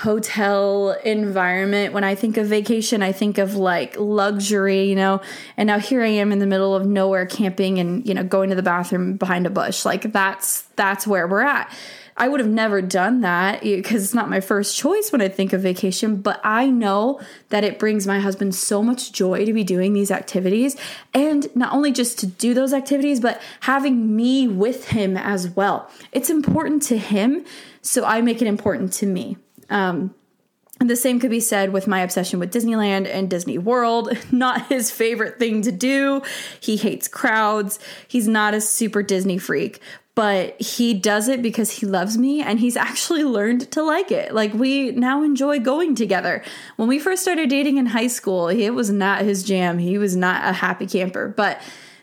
hotel 0.00 0.92
environment. 1.04 1.92
When 1.92 2.04
I 2.04 2.14
think 2.14 2.38
of 2.38 2.46
vacation, 2.46 3.02
I 3.02 3.12
think 3.12 3.36
of 3.36 3.54
like 3.54 3.96
luxury, 3.98 4.84
you 4.84 4.96
know. 4.96 5.20
And 5.58 5.66
now 5.66 5.78
here 5.78 6.02
I 6.02 6.08
am 6.08 6.32
in 6.32 6.38
the 6.38 6.46
middle 6.46 6.74
of 6.74 6.86
nowhere 6.86 7.26
camping 7.26 7.78
and, 7.78 8.06
you 8.06 8.14
know, 8.14 8.24
going 8.24 8.48
to 8.48 8.56
the 8.56 8.62
bathroom 8.62 9.16
behind 9.16 9.46
a 9.46 9.50
bush. 9.50 9.84
Like 9.84 10.10
that's 10.10 10.62
that's 10.76 11.06
where 11.06 11.28
we're 11.28 11.42
at. 11.42 11.70
I 12.16 12.28
would 12.28 12.40
have 12.40 12.48
never 12.48 12.80
done 12.80 13.20
that 13.20 13.62
eh, 13.64 13.76
because 13.76 14.04
it's 14.04 14.14
not 14.14 14.30
my 14.30 14.40
first 14.40 14.76
choice 14.76 15.12
when 15.12 15.20
I 15.20 15.28
think 15.28 15.52
of 15.52 15.60
vacation, 15.60 16.16
but 16.16 16.40
I 16.44 16.66
know 16.66 17.20
that 17.50 17.64
it 17.64 17.78
brings 17.78 18.06
my 18.06 18.20
husband 18.20 18.54
so 18.54 18.82
much 18.82 19.12
joy 19.12 19.44
to 19.44 19.52
be 19.52 19.64
doing 19.64 19.92
these 19.92 20.10
activities 20.10 20.76
and 21.12 21.54
not 21.54 21.72
only 21.72 21.92
just 21.92 22.18
to 22.20 22.26
do 22.26 22.54
those 22.54 22.72
activities, 22.72 23.20
but 23.20 23.40
having 23.60 24.16
me 24.16 24.48
with 24.48 24.88
him 24.88 25.16
as 25.16 25.48
well. 25.50 25.90
It's 26.12 26.30
important 26.30 26.82
to 26.84 26.98
him, 26.98 27.44
so 27.82 28.04
I 28.04 28.20
make 28.22 28.40
it 28.40 28.48
important 28.48 28.92
to 28.94 29.06
me. 29.06 29.36
Um, 29.70 30.14
the 30.80 30.96
same 30.96 31.20
could 31.20 31.30
be 31.30 31.40
said 31.40 31.74
with 31.74 31.86
my 31.86 32.00
obsession 32.00 32.38
with 32.38 32.52
Disneyland 32.52 33.06
and 33.06 33.28
Disney 33.28 33.58
World. 33.58 34.16
Not 34.32 34.68
his 34.68 34.90
favorite 34.90 35.38
thing 35.38 35.62
to 35.62 35.72
do. 35.72 36.22
He 36.58 36.76
hates 36.76 37.06
crowds. 37.06 37.78
He's 38.08 38.26
not 38.26 38.54
a 38.54 38.60
super 38.62 39.02
Disney 39.02 39.36
freak, 39.36 39.80
but 40.14 40.60
he 40.60 40.94
does 40.94 41.28
it 41.28 41.42
because 41.42 41.70
he 41.70 41.86
loves 41.86 42.16
me 42.16 42.40
and 42.40 42.58
he's 42.58 42.76
actually 42.78 43.24
learned 43.24 43.70
to 43.72 43.82
like 43.82 44.10
it. 44.10 44.34
Like 44.34 44.54
we 44.54 44.92
now 44.92 45.22
enjoy 45.22 45.60
going 45.60 45.94
together. 45.94 46.42
When 46.76 46.88
we 46.88 46.98
first 46.98 47.22
started 47.22 47.50
dating 47.50 47.76
in 47.76 47.86
high 47.86 48.06
school, 48.06 48.48
it 48.48 48.70
was 48.70 48.90
not 48.90 49.22
his 49.22 49.44
jam. 49.44 49.78
He 49.78 49.98
was 49.98 50.16
not 50.16 50.48
a 50.48 50.52
happy 50.52 50.86
camper, 50.86 51.28
but 51.28 51.60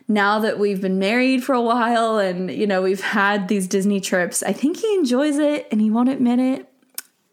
now 0.08 0.40
that 0.40 0.58
we've 0.58 0.82
been 0.82 1.00
married 1.00 1.44
for 1.44 1.54
a 1.54 1.62
while 1.62 2.18
and 2.18 2.50
you 2.50 2.66
know 2.66 2.82
we've 2.82 3.02
had 3.02 3.50
these 3.50 3.68
disney 3.68 4.00
trips 4.00 4.42
i 4.42 4.54
think 4.54 4.78
he 4.78 4.96
enjoys 4.96 5.38
it 5.38 5.68
and 5.70 5.82
he 5.82 5.92
won't 5.92 6.08
admit 6.08 6.40
it 6.40 6.67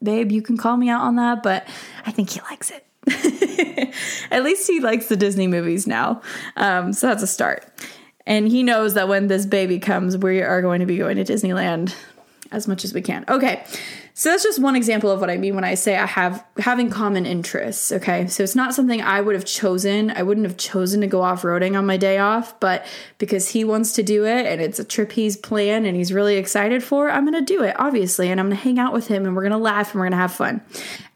babe, 0.05 0.31
you 0.31 0.41
can 0.41 0.55
call 0.57 0.77
me 0.77 0.89
out 0.89 1.01
on 1.01 1.17
that, 1.17 1.43
but 1.43 1.67
I 2.05 2.11
think 2.11 2.29
he 2.29 2.39
likes 2.41 2.71
it. 2.71 2.85
At 4.31 4.43
least 4.43 4.67
he 4.67 4.79
likes 4.79 5.07
the 5.07 5.15
Disney 5.15 5.47
movies 5.47 5.85
now. 5.85 6.21
Um, 6.55 6.93
so 6.93 7.07
that's 7.07 7.23
a 7.23 7.27
start. 7.27 7.65
And 8.25 8.47
he 8.47 8.63
knows 8.63 8.95
that 8.95 9.07
when 9.07 9.27
this 9.27 9.45
baby 9.45 9.79
comes, 9.79 10.17
we 10.17 10.41
are 10.41 10.61
going 10.61 10.79
to 10.79 10.85
be 10.85 10.97
going 10.97 11.17
to 11.17 11.23
Disneyland 11.23 11.95
as 12.51 12.67
much 12.67 12.83
as 12.83 12.93
we 12.93 13.01
can. 13.01 13.25
Okay. 13.27 13.63
So 14.17 14.29
that's 14.29 14.43
just 14.43 14.61
one 14.61 14.77
example 14.77 15.11
of 15.11 15.19
what 15.19 15.29
I 15.29 15.35
mean 15.35 15.55
when 15.55 15.65
I 15.65 15.75
say 15.75 15.97
I 15.97 16.05
have 16.05 16.41
having 16.57 16.89
common 16.89 17.25
interests. 17.25 17.91
Okay. 17.91 18.27
So 18.27 18.43
it's 18.43 18.55
not 18.55 18.73
something 18.73 19.01
I 19.01 19.19
would 19.19 19.35
have 19.35 19.43
chosen. 19.43 20.09
I 20.09 20.23
wouldn't 20.23 20.47
have 20.47 20.55
chosen 20.55 21.01
to 21.01 21.07
go 21.07 21.21
off 21.21 21.41
roading 21.41 21.77
on 21.77 21.85
my 21.85 21.97
day 21.97 22.17
off, 22.17 22.57
but 22.61 22.85
because 23.17 23.49
he 23.49 23.65
wants 23.65 23.91
to 23.95 24.03
do 24.03 24.25
it 24.25 24.45
and 24.45 24.61
it's 24.61 24.79
a 24.79 24.85
trip 24.85 25.11
he's 25.11 25.35
planned 25.35 25.85
and 25.85 25.97
he's 25.97 26.13
really 26.13 26.37
excited 26.37 26.81
for, 26.81 27.11
I'm 27.11 27.29
going 27.29 27.45
to 27.45 27.53
do 27.53 27.61
it, 27.61 27.75
obviously. 27.77 28.31
And 28.31 28.39
I'm 28.39 28.47
going 28.47 28.55
to 28.57 28.63
hang 28.63 28.79
out 28.79 28.93
with 28.93 29.07
him 29.07 29.25
and 29.25 29.35
we're 29.35 29.41
going 29.41 29.51
to 29.51 29.57
laugh 29.57 29.91
and 29.91 29.99
we're 29.99 30.05
going 30.05 30.11
to 30.11 30.17
have 30.17 30.33
fun. 30.33 30.61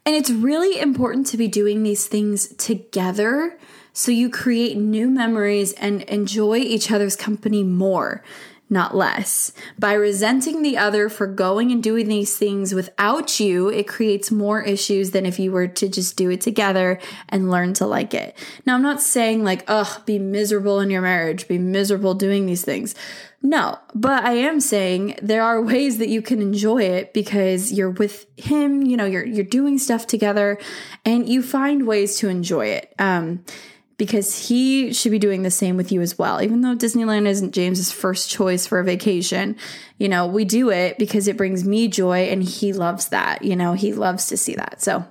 And 0.06 0.14
it's 0.14 0.30
really 0.30 0.78
important 0.78 1.26
to 1.28 1.38
be 1.38 1.48
doing 1.48 1.84
these 1.84 2.06
things 2.06 2.50
together 2.56 3.58
so 3.94 4.12
you 4.12 4.30
create 4.30 4.78
new 4.78 5.10
memories 5.10 5.72
and 5.74 6.02
enjoy 6.04 6.58
each 6.58 6.92
other's 6.92 7.16
company 7.16 7.64
more 7.64 8.24
not 8.70 8.96
less. 8.96 9.52
By 9.78 9.94
resenting 9.94 10.62
the 10.62 10.78
other 10.78 11.10
for 11.10 11.26
going 11.28 11.72
and 11.72 11.82
doing 11.82 12.08
these 12.08 12.38
things 12.38 12.74
without 12.74 13.40
you, 13.40 13.70
it 13.70 13.88
creates 13.88 14.32
more 14.32 14.62
issues 14.62 15.12
than 15.12 15.26
if 15.26 15.40
you 15.40 15.52
were 15.52 15.68
to 15.68 15.90
just 15.90 16.16
do 16.16 16.30
it 16.30 16.42
together 16.42 17.00
and 17.28 17.50
learn 17.50 17.74
to 17.76 17.86
like 17.86 18.14
it. 18.14 18.38
Now, 18.66 18.76
I'm 18.76 18.84
not 18.84 19.02
saying 19.02 19.44
like, 19.44 19.64
ugh, 19.68 20.06
be 20.06 20.20
miserable 20.20 20.80
in 20.80 20.90
your 20.90 21.02
marriage, 21.02 21.48
be 21.48 21.58
miserable 21.58 22.14
doing 22.14 22.46
these 22.46 22.64
things. 22.64 22.94
No, 23.42 23.80
but 23.96 24.26
I 24.26 24.34
am 24.34 24.60
saying 24.60 25.18
there 25.22 25.44
are 25.44 25.62
ways 25.62 25.98
that 26.00 26.10
you 26.10 26.22
can 26.22 26.42
enjoy 26.42 26.84
it 26.84 27.14
because 27.14 27.72
you're 27.72 27.90
with 27.90 28.26
him, 28.38 28.84
you 28.84 28.98
know, 28.98 29.06
you're 29.06 29.26
you're 29.26 29.46
doing 29.46 29.78
stuff 29.78 30.06
together 30.08 30.58
and 31.06 31.28
you 31.28 31.42
find 31.42 31.88
ways 31.88 32.18
to 32.18 32.28
enjoy 32.28 32.68
it. 32.68 32.94
Um 33.00 33.46
because 34.00 34.48
he 34.48 34.94
should 34.94 35.12
be 35.12 35.20
doing 35.20 35.44
the 35.44 35.52
same 35.52 35.78
with 35.78 35.92
you 35.92 36.02
as 36.02 36.18
well. 36.18 36.42
Even 36.42 36.62
though 36.62 36.76
Disneyland 36.76 37.28
isn't 37.28 37.54
James's 37.54 37.92
first 37.92 38.32
choice 38.32 38.66
for 38.66 38.80
a 38.80 38.84
vacation, 38.84 39.58
you 39.98 40.08
know, 40.08 40.26
we 40.26 40.46
do 40.46 40.72
it 40.72 40.98
because 40.98 41.28
it 41.28 41.38
brings 41.38 41.66
me 41.66 41.90
joy 41.90 42.22
and 42.22 42.42
he 42.42 42.72
loves 42.72 43.10
that. 43.10 43.44
You 43.44 43.58
know, 43.58 43.74
he 43.74 43.94
loves 43.94 44.28
to 44.28 44.38
see 44.38 44.56
that. 44.56 44.82
So 44.82 45.06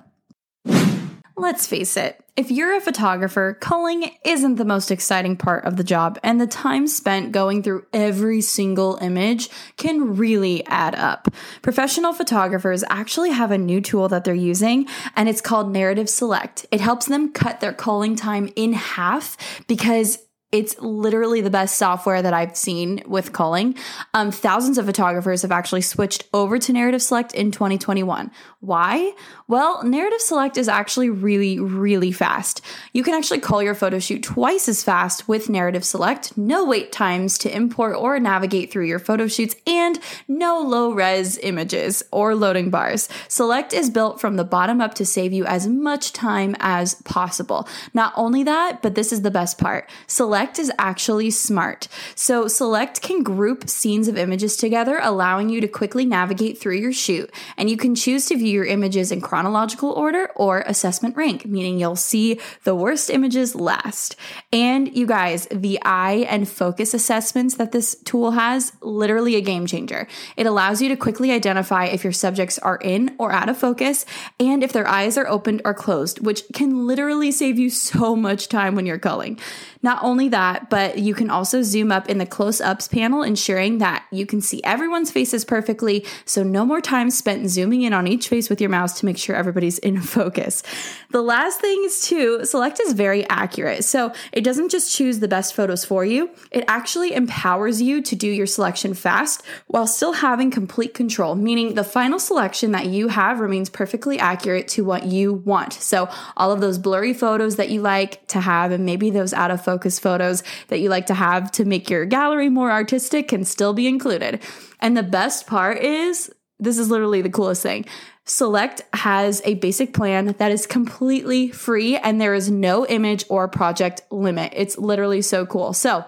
let's 1.39 1.67
face 1.67 1.97
it, 1.97 2.23
if 2.35 2.51
you're 2.51 2.75
a 2.77 2.81
photographer, 2.81 3.57
culling 3.59 4.11
isn't 4.23 4.55
the 4.55 4.63
most 4.63 4.91
exciting 4.91 5.35
part 5.35 5.65
of 5.65 5.75
the 5.75 5.83
job, 5.83 6.17
and 6.23 6.39
the 6.39 6.47
time 6.47 6.87
spent 6.87 7.33
going 7.33 7.63
through 7.63 7.85
every 7.91 8.39
single 8.39 8.97
image 9.01 9.49
can 9.75 10.15
really 10.15 10.65
add 10.67 10.95
up. 10.95 11.27
Professional 11.61 12.13
photographers 12.13 12.83
actually 12.89 13.31
have 13.31 13.51
a 13.51 13.57
new 13.57 13.81
tool 13.81 14.07
that 14.07 14.23
they're 14.23 14.33
using, 14.33 14.87
and 15.17 15.27
it's 15.27 15.41
called 15.41 15.73
Narrative 15.73 16.09
Select. 16.09 16.65
It 16.71 16.79
helps 16.79 17.07
them 17.07 17.33
cut 17.33 17.59
their 17.59 17.73
culling 17.73 18.15
time 18.15 18.49
in 18.55 18.71
half 18.71 19.35
because 19.67 20.19
it's 20.51 20.79
literally 20.79 21.41
the 21.41 21.49
best 21.51 21.77
software 21.77 22.21
that 22.21 22.33
I've 22.33 22.57
seen 22.57 23.03
with 23.05 23.33
culling. 23.33 23.75
Um, 24.15 24.31
thousands 24.31 24.79
of 24.79 24.87
photographers 24.87 25.43
have 25.43 25.51
actually 25.51 25.81
switched 25.81 26.27
over 26.33 26.57
to 26.57 26.73
Narrative 26.73 27.03
Select 27.03 27.35
in 27.35 27.51
2021. 27.51 28.31
Why? 28.59 29.13
Well, 29.47 29.83
Narrative 29.83 30.21
Select 30.21 30.57
is 30.57 30.67
actually 30.67 31.09
really, 31.09 31.59
really 31.59 32.11
fast. 32.11 32.61
You 32.93 33.03
can 33.03 33.13
actually 33.13 33.41
cull 33.41 33.61
your 33.61 33.75
photo 33.75 33.99
shoot 33.99 34.23
twice 34.23 34.67
as 34.67 34.83
fast 34.83 35.27
with 35.27 35.49
Narrative 35.49 35.83
Select, 35.83 36.35
no 36.35 36.65
wait 36.65 36.91
times 36.91 37.37
to 37.39 37.55
import 37.55 37.95
or 37.95 38.19
navigate 38.19 38.71
through 38.71 38.85
your 38.85 38.99
photo 38.99 39.27
shoots, 39.27 39.55
and 39.67 39.99
no 40.27 40.61
low 40.61 40.91
res 40.91 41.37
images 41.37 42.03
or 42.11 42.33
loading 42.33 42.71
bars. 42.71 43.07
Select 43.27 43.71
is 43.71 43.89
built 43.91 44.19
from 44.19 44.35
the 44.35 44.43
bottom 44.43 44.81
up 44.81 44.95
to 44.95 45.05
save 45.05 45.31
you 45.31 45.45
as 45.45 45.67
much 45.67 46.11
time 46.11 46.55
as 46.59 46.95
possible. 47.03 47.67
Not 47.93 48.13
only 48.15 48.43
that, 48.43 48.81
but 48.81 48.95
this 48.95 49.13
is 49.13 49.21
the 49.21 49.31
best 49.31 49.59
part. 49.59 49.89
Select 50.07 50.38
Select 50.39 50.57
is 50.57 50.71
actually 50.79 51.31
smart. 51.31 51.89
So, 52.15 52.47
Select 52.47 53.01
can 53.01 53.23
group 53.23 53.69
scenes 53.69 54.07
of 54.07 54.17
images 54.17 54.55
together, 54.55 54.97
allowing 55.03 55.49
you 55.49 55.59
to 55.59 55.67
quickly 55.67 56.05
navigate 56.05 56.57
through 56.57 56.77
your 56.77 56.93
shoot. 56.93 57.29
And 57.57 57.69
you 57.69 57.75
can 57.75 57.93
choose 57.93 58.25
to 58.27 58.37
view 58.37 58.47
your 58.47 58.65
images 58.65 59.11
in 59.11 59.19
chronological 59.19 59.91
order 59.91 60.31
or 60.37 60.63
assessment 60.65 61.17
rank, 61.17 61.45
meaning 61.45 61.77
you'll 61.77 61.97
see 61.97 62.39
the 62.63 62.73
worst 62.73 63.09
images 63.09 63.53
last. 63.53 64.15
And 64.53 64.95
you 64.95 65.05
guys, 65.05 65.45
the 65.51 65.77
eye 65.83 66.25
and 66.29 66.47
focus 66.47 66.93
assessments 66.93 67.55
that 67.55 67.73
this 67.73 67.95
tool 68.05 68.31
has, 68.31 68.71
literally 68.81 69.35
a 69.35 69.41
game 69.41 69.65
changer. 69.65 70.07
It 70.37 70.47
allows 70.47 70.81
you 70.81 70.87
to 70.87 70.95
quickly 70.95 71.33
identify 71.33 71.87
if 71.87 72.05
your 72.05 72.13
subjects 72.13 72.57
are 72.59 72.77
in 72.77 73.13
or 73.19 73.33
out 73.33 73.49
of 73.49 73.57
focus 73.57 74.05
and 74.39 74.63
if 74.63 74.71
their 74.71 74.87
eyes 74.87 75.17
are 75.17 75.27
opened 75.27 75.63
or 75.65 75.73
closed, 75.73 76.25
which 76.25 76.43
can 76.53 76.87
literally 76.87 77.29
save 77.29 77.59
you 77.59 77.69
so 77.69 78.15
much 78.15 78.47
time 78.47 78.73
when 78.73 78.85
you're 78.85 78.97
culling. 78.97 79.37
Not 79.81 80.03
only 80.03 80.27
that, 80.29 80.69
but 80.69 80.99
you 80.99 81.13
can 81.13 81.29
also 81.29 81.61
zoom 81.61 81.89
up 81.89 82.09
in 82.09 82.17
the 82.17 82.25
close 82.25 82.59
ups 82.59 82.89
panel, 82.89 83.23
ensuring 83.23 83.77
that 83.77 84.03
you 84.11 84.25
can 84.25 84.41
see 84.41 84.61
everyone's 84.65 85.09
faces 85.09 85.45
perfectly. 85.45 86.05
So, 86.25 86.43
no 86.43 86.65
more 86.65 86.81
time 86.81 87.09
spent 87.09 87.49
zooming 87.49 87.83
in 87.83 87.93
on 87.93 88.05
each 88.05 88.27
face 88.27 88.49
with 88.49 88.59
your 88.59 88.69
mouse 88.69 88.99
to 88.99 89.05
make 89.05 89.17
sure 89.17 89.37
everybody's 89.37 89.77
in 89.79 90.01
focus. 90.01 90.63
The 91.11 91.21
last 91.21 91.61
thing 91.61 91.81
is 91.85 92.05
to 92.07 92.45
select 92.45 92.81
is 92.81 92.91
very 92.91 93.27
accurate. 93.29 93.85
So, 93.85 94.11
it 94.33 94.43
doesn't 94.43 94.69
just 94.69 94.93
choose 94.93 95.19
the 95.19 95.29
best 95.29 95.53
photos 95.53 95.85
for 95.85 96.03
you, 96.03 96.29
it 96.51 96.65
actually 96.67 97.13
empowers 97.13 97.81
you 97.81 98.01
to 98.01 98.15
do 98.17 98.27
your 98.27 98.47
selection 98.47 98.93
fast 98.93 99.43
while 99.67 99.87
still 99.87 100.13
having 100.13 100.51
complete 100.51 100.93
control, 100.93 101.35
meaning 101.35 101.75
the 101.75 101.83
final 101.85 102.19
selection 102.19 102.73
that 102.73 102.87
you 102.87 103.07
have 103.07 103.39
remains 103.39 103.69
perfectly 103.69 104.19
accurate 104.19 104.67
to 104.67 104.83
what 104.83 105.05
you 105.05 105.33
want. 105.33 105.71
So, 105.71 106.09
all 106.35 106.51
of 106.51 106.59
those 106.59 106.77
blurry 106.77 107.13
photos 107.13 107.55
that 107.55 107.69
you 107.69 107.81
like 107.81 108.27
to 108.27 108.41
have, 108.41 108.71
and 108.71 108.85
maybe 108.85 109.09
those 109.09 109.33
out 109.33 109.51
of 109.51 109.68
focus 109.69 109.99
photos 109.99 110.41
that 110.69 110.79
you 110.79 110.89
like 110.89 111.05
to 111.05 111.13
have 111.13 111.51
to 111.51 111.63
make 111.63 111.91
your 111.91 112.05
gallery 112.05 112.49
more 112.49 112.71
artistic, 112.71 113.27
can 113.27 113.45
still 113.45 113.71
be 113.71 113.85
included. 113.85 114.41
And 114.79 114.97
the 114.97 115.03
best 115.03 115.45
part 115.45 115.77
is 115.77 116.31
this 116.59 116.79
is 116.79 116.89
literally 116.89 117.21
the 117.21 117.29
coolest 117.29 117.61
thing. 117.61 117.85
Select 118.25 118.81
has 118.93 119.43
a 119.45 119.53
basic 119.55 119.93
plan 119.93 120.35
that 120.39 120.51
is 120.51 120.65
completely 120.65 121.51
free 121.51 121.97
and 121.97 122.19
there 122.19 122.33
is 122.33 122.49
no 122.49 122.87
image 122.87 123.25
or 123.29 123.47
project 123.47 124.01
limit. 124.09 124.53
It's 124.55 124.75
literally 124.79 125.21
so 125.21 125.45
cool. 125.45 125.73
So, 125.73 126.03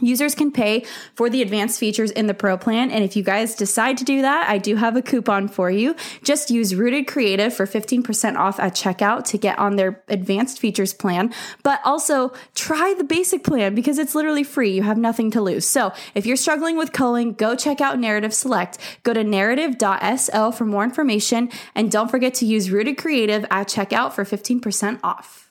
Users 0.00 0.34
can 0.34 0.50
pay 0.50 0.84
for 1.14 1.30
the 1.30 1.42
advanced 1.42 1.78
features 1.78 2.10
in 2.10 2.26
the 2.26 2.34
Pro 2.34 2.56
plan. 2.56 2.90
And 2.90 3.04
if 3.04 3.16
you 3.16 3.22
guys 3.22 3.54
decide 3.54 3.98
to 3.98 4.04
do 4.04 4.22
that, 4.22 4.48
I 4.48 4.58
do 4.58 4.76
have 4.76 4.96
a 4.96 5.02
coupon 5.02 5.48
for 5.48 5.70
you. 5.70 5.94
Just 6.22 6.50
use 6.50 6.74
Rooted 6.74 7.06
Creative 7.06 7.52
for 7.52 7.66
15% 7.66 8.36
off 8.36 8.58
at 8.58 8.74
checkout 8.74 9.24
to 9.26 9.38
get 9.38 9.58
on 9.58 9.76
their 9.76 10.02
advanced 10.08 10.58
features 10.58 10.94
plan. 10.94 11.32
But 11.62 11.80
also 11.84 12.32
try 12.54 12.94
the 12.96 13.04
basic 13.04 13.44
plan 13.44 13.74
because 13.74 13.98
it's 13.98 14.14
literally 14.14 14.44
free. 14.44 14.72
You 14.72 14.82
have 14.82 14.98
nothing 14.98 15.30
to 15.32 15.40
lose. 15.40 15.66
So 15.66 15.92
if 16.14 16.26
you're 16.26 16.36
struggling 16.36 16.76
with 16.76 16.92
culling, 16.92 17.34
go 17.34 17.54
check 17.54 17.80
out 17.80 17.98
Narrative 17.98 18.34
Select. 18.34 18.78
Go 19.02 19.12
to 19.12 19.24
narrative.so 19.24 20.52
for 20.52 20.64
more 20.64 20.84
information. 20.84 21.50
And 21.74 21.90
don't 21.90 22.10
forget 22.10 22.34
to 22.34 22.46
use 22.46 22.70
Rooted 22.70 22.98
Creative 22.98 23.44
at 23.50 23.68
checkout 23.68 24.12
for 24.12 24.24
15% 24.24 25.00
off. 25.02 25.49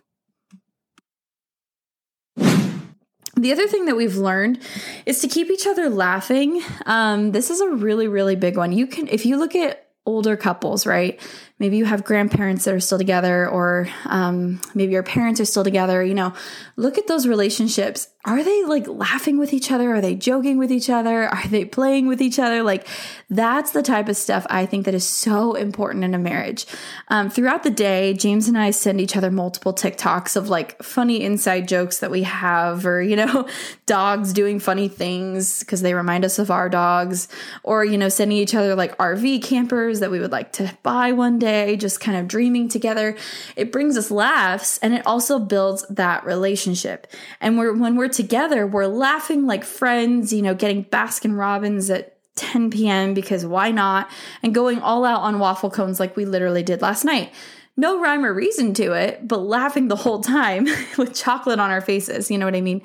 The 3.42 3.52
other 3.54 3.68
thing 3.68 3.86
that 3.86 3.96
we've 3.96 4.18
learned 4.18 4.60
is 5.06 5.20
to 5.22 5.28
keep 5.28 5.50
each 5.50 5.66
other 5.66 5.90
laughing. 5.90 6.62
Um, 6.86 7.32
this 7.32 7.50
is 7.50 7.62
a 7.62 7.70
really, 7.70 8.08
really 8.08 8.36
big 8.36 8.58
one. 8.58 8.72
You 8.72 8.86
can, 8.86 9.08
if 9.08 9.26
you 9.26 9.38
look 9.38 9.56
at 9.56 9.88
older 10.06 10.36
couples, 10.36 10.86
right? 10.86 11.20
Maybe 11.60 11.78
you 11.78 11.86
have 11.86 12.04
grandparents 12.04 12.66
that 12.66 12.74
are 12.74 12.80
still 12.80 12.98
together 12.98 13.48
or 13.48 13.88
um, 14.06 14.60
maybe 14.74 14.94
your 14.94 15.04
parents 15.04 15.40
are 15.40 15.46
still 15.46 15.64
together 15.64 16.04
you 16.04 16.14
know. 16.14 16.34
Look 16.76 16.98
at 16.98 17.08
those 17.08 17.28
relationships. 17.28 18.08
Are 18.26 18.44
they 18.44 18.64
like 18.66 18.88
laughing 18.88 19.38
with 19.38 19.54
each 19.54 19.72
other? 19.72 19.94
Are 19.94 20.02
they 20.02 20.16
joking 20.16 20.58
with 20.58 20.72
each 20.72 20.90
other? 20.90 21.24
Are 21.34 21.48
they 21.48 21.66
playing 21.66 22.08
with 22.08 22.22
each 22.22 22.40
other? 22.40 22.64
Like 22.64 22.88
that's 23.30 23.72
the 23.72 23.84
type 23.84 24.10
of 24.10 24.18
stuff 24.18 24.46
i 24.50 24.66
think 24.66 24.86
that 24.86 24.94
is 24.94 25.06
so 25.06 25.54
important 25.54 26.04
in 26.04 26.14
a 26.14 26.18
marriage. 26.18 26.66
Um, 27.10 27.30
throughout 27.30 27.64
the 27.64 27.70
day 27.70 28.14
james 28.14 28.48
and 28.48 28.58
i 28.58 28.72
send 28.72 29.00
each 29.00 29.16
other 29.16 29.32
multiple 29.32 29.74
tiktoks 29.74 30.36
of 30.36 30.50
like 30.50 30.82
funny 30.82 31.22
inside 31.22 31.68
jokes 31.68 32.00
that 32.00 32.12
we 32.12 32.24
have 32.24 32.86
or 32.86 33.02
you 33.02 33.16
know 33.16 33.48
dogs 33.86 34.34
doing 34.34 34.60
funny 34.60 34.88
things 34.88 35.60
because 35.60 35.82
they 35.82 35.94
remind 35.94 36.26
us 36.26 36.40
of 36.40 36.50
our 36.52 36.70
dogs 36.70 37.28
or 37.64 37.86
you 37.86 37.98
know 37.98 38.10
sending 38.10 38.38
each 38.38 38.56
other 38.56 38.76
like 38.76 38.98
rv 38.98 39.44
campers 39.44 40.00
that 40.00 40.12
we 40.12 40.20
would 40.20 40.32
like 40.32 40.52
to 40.52 40.76
buy 40.84 41.12
one 41.12 41.38
day 41.40 41.49
day, 41.50 41.76
just 41.76 42.00
kind 42.00 42.18
of 42.18 42.28
dreaming 42.28 42.70
together. 42.70 43.16
It 43.56 43.72
brings 43.72 43.98
us 43.98 44.12
laughs 44.12 44.78
and 44.80 44.94
it 44.94 45.06
also 45.06 45.40
builds 45.40 45.86
that 45.90 46.26
relationship. 46.26 47.08
And 47.42 47.58
we're, 47.58 47.74
when 47.74 47.96
we're 47.96 48.10
together, 48.10 48.68
we're 48.68 48.88
laughing 48.88 49.46
like 49.46 49.64
friends, 49.64 50.32
you 50.32 50.42
know, 50.42 50.56
getting 50.56 50.86
Baskin 50.86 51.38
Robbins 51.38 51.90
at 51.90 52.18
10 52.36 52.70
p.m. 52.70 53.14
because 53.14 53.46
why 53.46 53.72
not? 53.72 54.10
And 54.42 54.56
going 54.56 54.80
all 54.80 55.06
out 55.06 55.22
on 55.22 55.40
waffle 55.40 55.70
cones 55.70 56.00
like 56.00 56.16
we 56.16 56.26
literally 56.26 56.64
did 56.64 56.82
last 56.82 57.04
night. 57.04 57.34
No 57.76 58.02
rhyme 58.02 58.26
or 58.26 58.34
reason 58.34 58.74
to 58.76 58.94
it, 58.94 59.26
but 59.26 59.40
laughing 59.40 59.88
the 59.88 59.96
whole 59.96 60.22
time 60.22 60.68
with 60.98 61.14
chocolate 61.14 61.60
on 61.60 61.72
our 61.72 61.82
faces. 61.82 62.30
You 62.30 62.38
know 62.38 62.46
what 62.46 62.56
I 62.56 62.62
mean? 62.62 62.82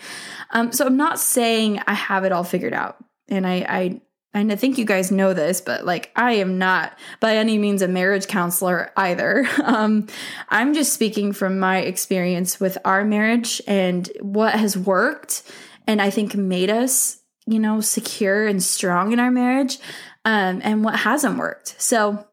Um, 0.51 0.73
so 0.73 0.87
I'm 0.87 0.97
not 0.97 1.19
saying 1.19 1.81
I 1.87 1.95
have 1.95 2.25
it 2.25 2.33
all 2.33 2.45
figured 2.45 2.75
out. 2.75 2.97
And 3.29 3.47
I, 3.47 3.67
I 3.69 4.01
and 4.35 4.51
I 4.53 4.57
think 4.57 4.77
you 4.77 4.85
guys 4.85 5.13
know 5.13 5.33
this, 5.33 5.61
but 5.61 5.87
like 5.87 6.11
I 6.17 6.33
am 6.33 6.59
not 6.59 6.99
by 7.21 7.37
any 7.37 7.57
means 7.57 7.83
a 7.83 7.89
marriage 7.89 8.27
counselor 8.27 8.93
either. 8.97 9.49
Um, 9.65 10.09
I'm 10.51 10.75
just 10.75 10.93
speaking 10.93 11.33
from 11.33 11.59
my 11.59 11.79
experience 11.79 12.61
with 12.61 12.77
our 12.85 13.03
marriage 13.05 13.63
and 13.67 14.11
what 14.21 14.55
has 14.55 14.77
worked, 14.77 15.43
and 15.87 16.03
I 16.03 16.11
think 16.11 16.35
made 16.35 16.71
us, 16.71 17.19
you 17.47 17.59
know, 17.59 17.81
secure 17.81 18.47
and 18.47 18.63
strong 18.63 19.13
in 19.13 19.21
our 19.21 19.31
marriage, 19.31 19.79
um, 20.25 20.61
and 20.63 20.85
what 20.85 20.97
hasn't 20.97 21.39
worked. 21.39 21.81
So, 21.81 22.27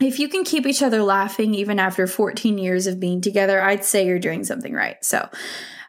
if 0.00 0.18
you 0.18 0.28
can 0.28 0.44
keep 0.44 0.66
each 0.66 0.82
other 0.82 1.02
laughing 1.02 1.54
even 1.54 1.78
after 1.78 2.06
14 2.06 2.58
years 2.58 2.86
of 2.86 2.98
being 2.98 3.20
together, 3.20 3.60
I'd 3.60 3.84
say 3.84 4.06
you're 4.06 4.18
doing 4.18 4.44
something 4.44 4.72
right. 4.72 5.02
So, 5.04 5.28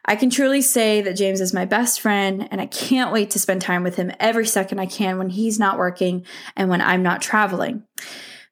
I 0.04 0.16
can 0.16 0.28
truly 0.28 0.60
say 0.60 1.00
that 1.00 1.16
James 1.16 1.40
is 1.40 1.54
my 1.54 1.64
best 1.64 2.00
friend, 2.00 2.46
and 2.50 2.60
I 2.60 2.66
can't 2.66 3.12
wait 3.12 3.30
to 3.30 3.38
spend 3.38 3.62
time 3.62 3.82
with 3.82 3.96
him 3.96 4.12
every 4.20 4.46
second 4.46 4.78
I 4.78 4.86
can 4.86 5.16
when 5.16 5.30
he's 5.30 5.58
not 5.58 5.78
working 5.78 6.26
and 6.56 6.68
when 6.68 6.82
I'm 6.82 7.02
not 7.02 7.22
traveling. 7.22 7.84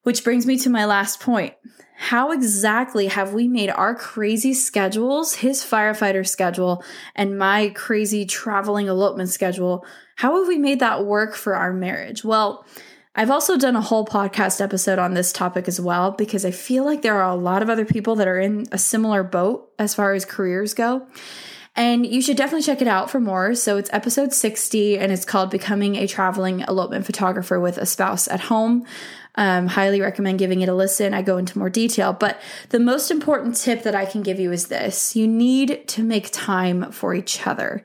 Which 0.03 0.25
brings 0.25 0.47
me 0.47 0.57
to 0.59 0.71
my 0.71 0.85
last 0.87 1.21
point. 1.21 1.55
How 1.97 2.33
exactly 2.33 3.07
have 3.07 3.33
we 3.33 3.47
made 3.47 3.71
our 3.71 3.95
crazy 3.95 4.55
schedules, 4.55 5.35
his 5.35 5.63
firefighter 5.63 6.27
schedule, 6.27 6.83
and 7.15 7.39
my 7.39 7.69
crazy 7.69 8.25
traveling 8.25 8.89
elopement 8.89 9.29
schedule, 9.29 9.85
how 10.17 10.39
have 10.39 10.49
we 10.49 10.59
made 10.59 10.81
that 10.81 11.05
work 11.05 11.35
for 11.35 11.55
our 11.55 11.73
marriage? 11.73 12.25
Well, 12.25 12.67
I've 13.15 13.31
also 13.31 13.59
done 13.59 13.77
a 13.77 13.81
whole 13.83 14.07
podcast 14.07 14.61
episode 14.61 14.99
on 14.99 15.13
this 15.13 15.33
topic 15.33 15.69
as 15.69 15.79
well 15.79 16.13
because 16.13 16.47
I 16.47 16.51
feel 16.51 16.85
like 16.85 17.03
there 17.03 17.21
are 17.21 17.31
a 17.31 17.37
lot 17.37 17.61
of 17.61 17.69
other 17.69 17.85
people 17.85 18.17
that 18.17 18.29
are 18.29 18.39
in 18.39 18.65
a 18.73 18.79
similar 18.79 19.23
boat 19.23 19.71
as 19.79 19.95
far 19.95 20.15
as 20.15 20.25
careers 20.25 20.73
go. 20.73 21.07
And 21.75 22.07
you 22.07 22.23
should 22.23 22.37
definitely 22.37 22.65
check 22.65 22.81
it 22.81 22.89
out 22.89 23.11
for 23.11 23.21
more. 23.21 23.55
So 23.55 23.77
it's 23.77 23.91
episode 23.93 24.33
60 24.33 24.99
and 24.99 25.13
it's 25.13 25.25
called 25.27 25.51
Becoming 25.51 25.97
a 25.97 26.07
Traveling 26.07 26.63
Elopement 26.63 27.05
Photographer 27.05 27.61
with 27.61 27.77
a 27.77 27.87
Spouse 27.87 28.29
at 28.29 28.41
Home. 28.41 28.87
Um, 29.35 29.67
highly 29.67 30.01
recommend 30.01 30.39
giving 30.39 30.61
it 30.61 30.69
a 30.69 30.75
listen. 30.75 31.15
I 31.15 31.23
go 31.23 31.39
into 31.39 31.59
more 31.59 31.71
detail, 31.71 32.13
but 32.13 32.41
the 32.69 32.79
most 32.79 33.11
important 33.11 33.57
tip 33.57 33.83
that 33.83 33.95
I 33.95 34.05
can 34.05 34.23
give 34.23 34.39
you 34.39 34.53
is 34.53 34.69
this 34.69 35.17
you 35.17 35.27
need 35.27 35.87
to 35.89 36.03
make 36.03 36.29
time 36.31 36.93
for 36.93 37.15
each 37.15 37.47
other 37.47 37.83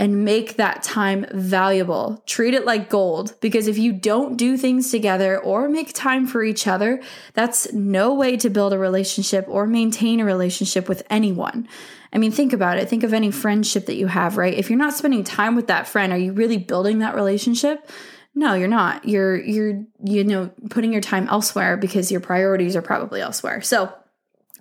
and 0.00 0.24
make 0.24 0.56
that 0.56 0.82
time 0.82 1.26
valuable. 1.30 2.22
Treat 2.24 2.54
it 2.54 2.64
like 2.64 2.88
gold 2.88 3.38
because 3.42 3.68
if 3.68 3.76
you 3.76 3.92
don't 3.92 4.38
do 4.38 4.56
things 4.56 4.90
together 4.90 5.38
or 5.38 5.68
make 5.68 5.92
time 5.92 6.26
for 6.26 6.42
each 6.42 6.66
other, 6.66 7.02
that's 7.34 7.70
no 7.74 8.14
way 8.14 8.38
to 8.38 8.48
build 8.48 8.72
a 8.72 8.78
relationship 8.78 9.44
or 9.46 9.66
maintain 9.66 10.18
a 10.18 10.24
relationship 10.24 10.88
with 10.88 11.02
anyone. 11.10 11.68
I 12.14 12.18
mean, 12.18 12.32
think 12.32 12.54
about 12.54 12.78
it. 12.78 12.88
Think 12.88 13.04
of 13.04 13.12
any 13.12 13.30
friendship 13.30 13.84
that 13.86 13.96
you 13.96 14.06
have, 14.06 14.38
right? 14.38 14.54
If 14.54 14.70
you're 14.70 14.78
not 14.78 14.94
spending 14.94 15.22
time 15.22 15.54
with 15.54 15.66
that 15.66 15.86
friend, 15.86 16.14
are 16.14 16.18
you 16.18 16.32
really 16.32 16.56
building 16.56 17.00
that 17.00 17.14
relationship? 17.14 17.86
No, 18.34 18.54
you're 18.54 18.68
not. 18.68 19.06
You're 19.06 19.36
you're 19.36 19.84
you 20.02 20.24
know, 20.24 20.50
putting 20.70 20.92
your 20.92 21.02
time 21.02 21.28
elsewhere 21.28 21.76
because 21.76 22.10
your 22.10 22.20
priorities 22.20 22.74
are 22.74 22.82
probably 22.82 23.20
elsewhere. 23.20 23.60
So, 23.60 23.92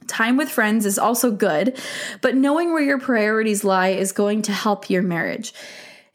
Time 0.10 0.36
with 0.36 0.50
friends 0.50 0.86
is 0.86 1.00
also 1.00 1.32
good, 1.32 1.80
but 2.22 2.36
knowing 2.36 2.74
where 2.74 2.82
your 2.82 3.00
priorities 3.00 3.64
lie 3.64 3.90
is 3.90 4.12
going 4.12 4.42
to 4.42 4.52
help 4.52 4.90
your 4.90 5.04
marriage. 5.04 5.54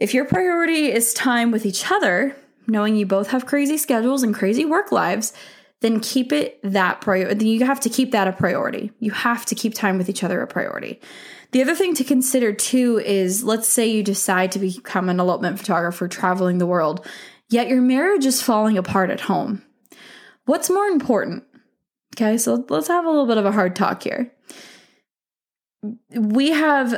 If 0.00 0.12
your 0.12 0.24
priority 0.24 0.92
is 0.92 1.14
time 1.14 1.50
with 1.52 1.64
each 1.64 1.90
other, 1.90 2.36
knowing 2.66 2.96
you 2.96 3.06
both 3.06 3.28
have 3.28 3.46
crazy 3.46 3.78
schedules 3.78 4.22
and 4.22 4.34
crazy 4.34 4.64
work 4.64 4.90
lives, 4.90 5.32
then 5.80 6.00
keep 6.00 6.32
it 6.32 6.58
that 6.62 7.00
priority. 7.00 7.48
You 7.48 7.64
have 7.66 7.80
to 7.80 7.88
keep 7.88 8.10
that 8.12 8.26
a 8.26 8.32
priority. 8.32 8.90
You 8.98 9.12
have 9.12 9.46
to 9.46 9.54
keep 9.54 9.74
time 9.74 9.96
with 9.96 10.08
each 10.08 10.24
other 10.24 10.40
a 10.40 10.46
priority. 10.46 11.00
The 11.52 11.62
other 11.62 11.76
thing 11.76 11.94
to 11.94 12.04
consider 12.04 12.52
too 12.52 12.98
is 12.98 13.44
let's 13.44 13.68
say 13.68 13.86
you 13.86 14.02
decide 14.02 14.50
to 14.52 14.58
become 14.58 15.08
an 15.08 15.20
elopement 15.20 15.58
photographer 15.58 16.08
traveling 16.08 16.58
the 16.58 16.66
world, 16.66 17.06
yet 17.48 17.68
your 17.68 17.80
marriage 17.80 18.26
is 18.26 18.42
falling 18.42 18.76
apart 18.76 19.10
at 19.10 19.20
home. 19.20 19.62
What's 20.46 20.68
more 20.68 20.86
important? 20.86 21.44
Okay, 22.14 22.38
so 22.38 22.64
let's 22.68 22.88
have 22.88 23.04
a 23.04 23.08
little 23.08 23.26
bit 23.26 23.38
of 23.38 23.44
a 23.44 23.52
hard 23.52 23.74
talk 23.74 24.04
here. 24.04 24.32
We 26.14 26.50
have, 26.50 26.94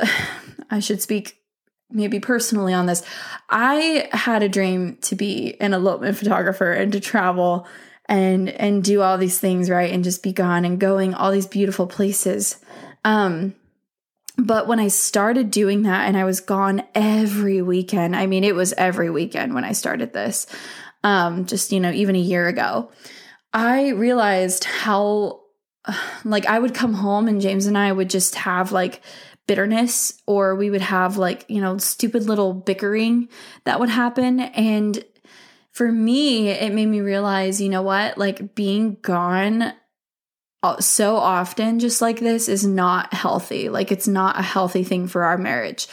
I 0.69 0.79
should 0.79 1.01
speak 1.01 1.37
maybe 1.89 2.19
personally 2.19 2.73
on 2.73 2.85
this. 2.85 3.03
I 3.49 4.09
had 4.11 4.43
a 4.43 4.49
dream 4.49 4.97
to 5.01 5.15
be 5.15 5.59
an 5.59 5.73
elopement 5.73 6.17
photographer 6.17 6.71
and 6.71 6.91
to 6.91 6.99
travel 6.99 7.67
and 8.09 8.49
and 8.49 8.83
do 8.83 9.01
all 9.01 9.17
these 9.17 9.39
things 9.39 9.69
right 9.69 9.91
and 9.91 10.03
just 10.03 10.23
be 10.23 10.31
gone 10.31 10.63
and 10.63 10.79
going 10.79 11.13
all 11.13 11.31
these 11.31 11.47
beautiful 11.47 11.87
places. 11.87 12.57
Um 13.03 13.55
but 14.37 14.67
when 14.67 14.79
I 14.79 14.87
started 14.89 15.49
doing 15.49 15.81
that 15.83 16.07
and 16.07 16.15
I 16.15 16.23
was 16.23 16.39
gone 16.41 16.83
every 16.93 17.61
weekend, 17.61 18.15
I 18.15 18.27
mean 18.27 18.43
it 18.43 18.55
was 18.55 18.73
every 18.73 19.09
weekend 19.09 19.53
when 19.53 19.63
I 19.63 19.71
started 19.71 20.13
this. 20.13 20.47
Um 21.03 21.45
just 21.45 21.71
you 21.71 21.79
know 21.79 21.91
even 21.91 22.15
a 22.15 22.19
year 22.19 22.47
ago. 22.47 22.91
I 23.53 23.89
realized 23.89 24.65
how 24.65 25.41
like 26.25 26.45
I 26.45 26.59
would 26.59 26.73
come 26.73 26.93
home 26.93 27.27
and 27.27 27.41
James 27.41 27.65
and 27.65 27.77
I 27.77 27.91
would 27.91 28.09
just 28.09 28.35
have 28.35 28.71
like 28.71 29.01
bitterness 29.47 30.21
or 30.25 30.55
we 30.55 30.69
would 30.69 30.81
have 30.81 31.17
like, 31.17 31.45
you 31.47 31.61
know, 31.61 31.77
stupid 31.77 32.23
little 32.23 32.53
bickering 32.53 33.29
that 33.63 33.79
would 33.79 33.89
happen. 33.89 34.41
And 34.41 35.03
for 35.71 35.91
me, 35.91 36.49
it 36.49 36.73
made 36.73 36.87
me 36.87 37.01
realize, 37.01 37.61
you 37.61 37.69
know 37.69 37.81
what? 37.81 38.17
Like 38.17 38.55
being 38.55 38.97
gone 39.01 39.73
uh, 40.63 40.81
so 40.81 41.15
often 41.15 41.79
just 41.79 42.01
like 42.01 42.19
this 42.19 42.49
is 42.49 42.65
not 42.65 43.13
healthy. 43.13 43.69
Like 43.69 43.91
it's 43.91 44.07
not 44.07 44.39
a 44.39 44.43
healthy 44.43 44.83
thing 44.83 45.07
for 45.07 45.23
our 45.23 45.37
marriage. 45.37 45.87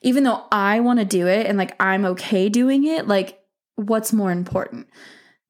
Even 0.00 0.24
though 0.24 0.44
I 0.52 0.80
want 0.80 1.00
to 1.00 1.04
do 1.04 1.26
it 1.26 1.46
and 1.46 1.58
like 1.58 1.74
I'm 1.80 2.04
okay 2.04 2.48
doing 2.48 2.84
it, 2.84 3.08
like 3.08 3.40
what's 3.74 4.12
more 4.12 4.30
important? 4.30 4.86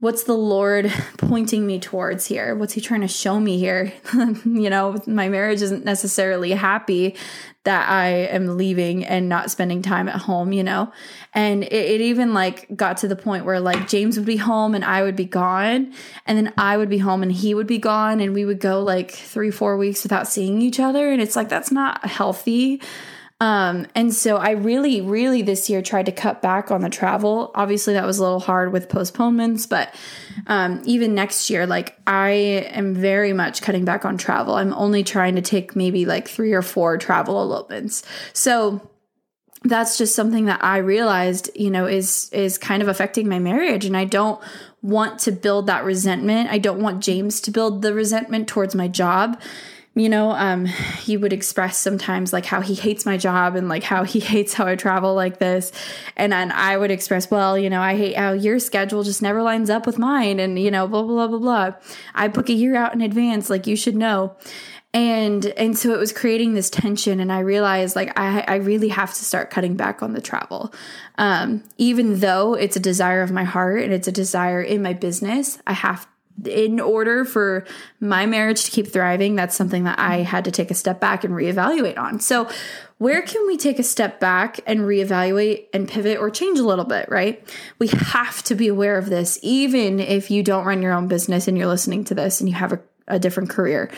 What's 0.06 0.22
the 0.22 0.36
Lord 0.36 0.92
pointing 1.18 1.66
me 1.66 1.80
towards 1.80 2.26
here? 2.26 2.54
What's 2.54 2.74
He 2.74 2.80
trying 2.80 3.00
to 3.00 3.08
show 3.08 3.40
me 3.40 3.58
here? 3.58 3.92
you 4.14 4.70
know, 4.70 5.02
my 5.04 5.28
marriage 5.28 5.60
isn't 5.62 5.84
necessarily 5.84 6.52
happy 6.52 7.16
that 7.64 7.90
I 7.90 8.10
am 8.10 8.56
leaving 8.56 9.04
and 9.04 9.28
not 9.28 9.50
spending 9.50 9.82
time 9.82 10.08
at 10.08 10.14
home, 10.14 10.52
you 10.52 10.62
know? 10.62 10.92
And 11.34 11.64
it, 11.64 11.72
it, 11.72 12.00
even 12.00 12.34
like 12.34 12.76
got 12.76 12.98
to 12.98 13.08
the 13.08 13.16
point 13.16 13.44
where 13.44 13.58
like 13.58 13.88
James 13.88 14.16
would 14.16 14.24
be 14.24 14.36
home 14.36 14.76
and 14.76 14.84
I 14.84 15.02
would 15.02 15.16
be 15.16 15.24
gone. 15.24 15.92
And 16.24 16.38
then 16.38 16.54
I 16.56 16.76
would 16.76 16.88
be 16.88 16.98
home 16.98 17.24
and 17.24 17.32
he 17.32 17.52
would 17.52 17.66
be 17.66 17.78
gone. 17.78 18.20
And 18.20 18.32
we 18.32 18.44
would 18.44 18.60
go 18.60 18.84
like 18.84 19.10
three, 19.10 19.50
four 19.50 19.76
weeks 19.76 20.04
without 20.04 20.28
seeing 20.28 20.62
each 20.62 20.78
other. 20.78 21.10
And 21.10 21.20
it's 21.20 21.34
like, 21.34 21.48
that's 21.48 21.72
not 21.72 22.06
healthy. 22.06 22.80
Um, 23.38 23.86
and 23.94 24.14
so 24.14 24.36
I 24.36 24.52
really, 24.52 25.02
really 25.02 25.42
this 25.42 25.68
year 25.68 25.82
tried 25.82 26.06
to 26.06 26.12
cut 26.12 26.40
back 26.40 26.70
on 26.70 26.80
the 26.80 26.88
travel. 26.88 27.50
Obviously, 27.54 27.92
that 27.92 28.06
was 28.06 28.18
a 28.18 28.22
little 28.22 28.40
hard 28.40 28.72
with 28.72 28.88
postponements, 28.88 29.66
but 29.66 29.94
um, 30.46 30.80
even 30.86 31.14
next 31.14 31.50
year, 31.50 31.66
like 31.66 31.98
I 32.06 32.30
am 32.30 32.94
very 32.94 33.34
much 33.34 33.60
cutting 33.60 33.84
back 33.84 34.06
on 34.06 34.16
travel. 34.16 34.54
I'm 34.54 34.72
only 34.72 35.04
trying 35.04 35.36
to 35.36 35.42
take 35.42 35.76
maybe 35.76 36.06
like 36.06 36.28
three 36.28 36.54
or 36.54 36.62
four 36.62 36.96
travel 36.96 37.42
elopements. 37.42 38.02
So 38.32 38.90
that's 39.64 39.98
just 39.98 40.14
something 40.14 40.46
that 40.46 40.64
I 40.64 40.78
realized, 40.78 41.50
you 41.54 41.70
know, 41.70 41.86
is 41.86 42.30
is 42.32 42.56
kind 42.56 42.80
of 42.80 42.88
affecting 42.88 43.28
my 43.28 43.38
marriage 43.38 43.84
and 43.84 43.96
I 43.96 44.04
don't 44.04 44.40
want 44.80 45.18
to 45.20 45.32
build 45.32 45.66
that 45.66 45.84
resentment. 45.84 46.50
I 46.50 46.58
don't 46.58 46.80
want 46.80 47.02
James 47.02 47.40
to 47.42 47.50
build 47.50 47.82
the 47.82 47.92
resentment 47.92 48.48
towards 48.48 48.74
my 48.74 48.88
job 48.88 49.38
you 49.96 50.10
know 50.10 50.30
um, 50.30 50.66
he 50.66 51.16
would 51.16 51.32
express 51.32 51.78
sometimes 51.78 52.32
like 52.32 52.44
how 52.44 52.60
he 52.60 52.74
hates 52.74 53.06
my 53.06 53.16
job 53.16 53.56
and 53.56 53.68
like 53.68 53.82
how 53.82 54.04
he 54.04 54.20
hates 54.32 54.52
how 54.52 54.66
i 54.66 54.76
travel 54.76 55.14
like 55.14 55.38
this. 55.38 55.72
And 56.16 56.32
then 56.32 56.52
i 56.52 56.76
would 56.76 56.90
express 56.90 57.30
well 57.30 57.58
you 57.58 57.70
know 57.70 57.80
i 57.80 57.96
hate 57.96 58.16
how 58.16 58.32
your 58.32 58.58
schedule 58.58 59.02
just 59.02 59.22
never 59.22 59.42
lines 59.42 59.70
up 59.70 59.86
with 59.86 59.98
mine 59.98 60.38
and 60.38 60.58
you 60.58 60.70
know 60.70 60.86
blah 60.86 61.02
blah 61.02 61.26
blah 61.26 61.38
blah 61.38 61.74
i 62.14 62.28
book 62.28 62.48
a 62.48 62.52
year 62.52 62.76
out 62.76 62.94
in 62.94 63.00
advance 63.00 63.50
like 63.50 63.66
you 63.66 63.74
should 63.76 63.96
know. 63.96 64.36
And 64.94 65.44
and 65.44 65.76
so 65.76 65.92
it 65.92 65.98
was 65.98 66.12
creating 66.12 66.54
this 66.54 66.70
tension 66.70 67.20
and 67.20 67.30
i 67.32 67.40
realized 67.40 67.96
like 67.96 68.18
i 68.18 68.42
i 68.48 68.54
really 68.56 68.88
have 68.88 69.12
to 69.12 69.24
start 69.24 69.50
cutting 69.50 69.76
back 69.76 70.02
on 70.02 70.12
the 70.12 70.20
travel. 70.20 70.72
Um, 71.18 71.64
even 71.78 72.20
though 72.20 72.54
it's 72.54 72.76
a 72.76 72.80
desire 72.80 73.22
of 73.22 73.30
my 73.30 73.44
heart 73.44 73.82
and 73.82 73.92
it's 73.92 74.08
a 74.08 74.12
desire 74.12 74.60
in 74.60 74.82
my 74.82 74.92
business 74.92 75.58
i 75.66 75.72
have 75.72 76.06
in 76.44 76.80
order 76.80 77.24
for 77.24 77.64
my 78.00 78.26
marriage 78.26 78.64
to 78.64 78.70
keep 78.70 78.88
thriving, 78.88 79.36
that's 79.36 79.56
something 79.56 79.84
that 79.84 79.98
I 79.98 80.18
had 80.18 80.44
to 80.44 80.50
take 80.50 80.70
a 80.70 80.74
step 80.74 81.00
back 81.00 81.24
and 81.24 81.32
reevaluate 81.32 81.98
on. 81.98 82.20
So, 82.20 82.48
where 82.98 83.20
can 83.22 83.46
we 83.46 83.56
take 83.56 83.78
a 83.78 83.82
step 83.82 84.20
back 84.20 84.60
and 84.66 84.80
reevaluate 84.80 85.66
and 85.74 85.86
pivot 85.86 86.18
or 86.18 86.30
change 86.30 86.58
a 86.58 86.64
little 86.64 86.84
bit, 86.84 87.10
right? 87.10 87.46
We 87.78 87.88
have 87.88 88.42
to 88.44 88.54
be 88.54 88.68
aware 88.68 88.96
of 88.96 89.10
this, 89.10 89.38
even 89.42 90.00
if 90.00 90.30
you 90.30 90.42
don't 90.42 90.64
run 90.64 90.80
your 90.80 90.92
own 90.92 91.06
business 91.06 91.46
and 91.46 91.58
you're 91.58 91.66
listening 91.66 92.04
to 92.04 92.14
this 92.14 92.40
and 92.40 92.48
you 92.48 92.54
have 92.54 92.72
a, 92.72 92.80
a 93.06 93.18
different 93.18 93.50
career. 93.50 93.90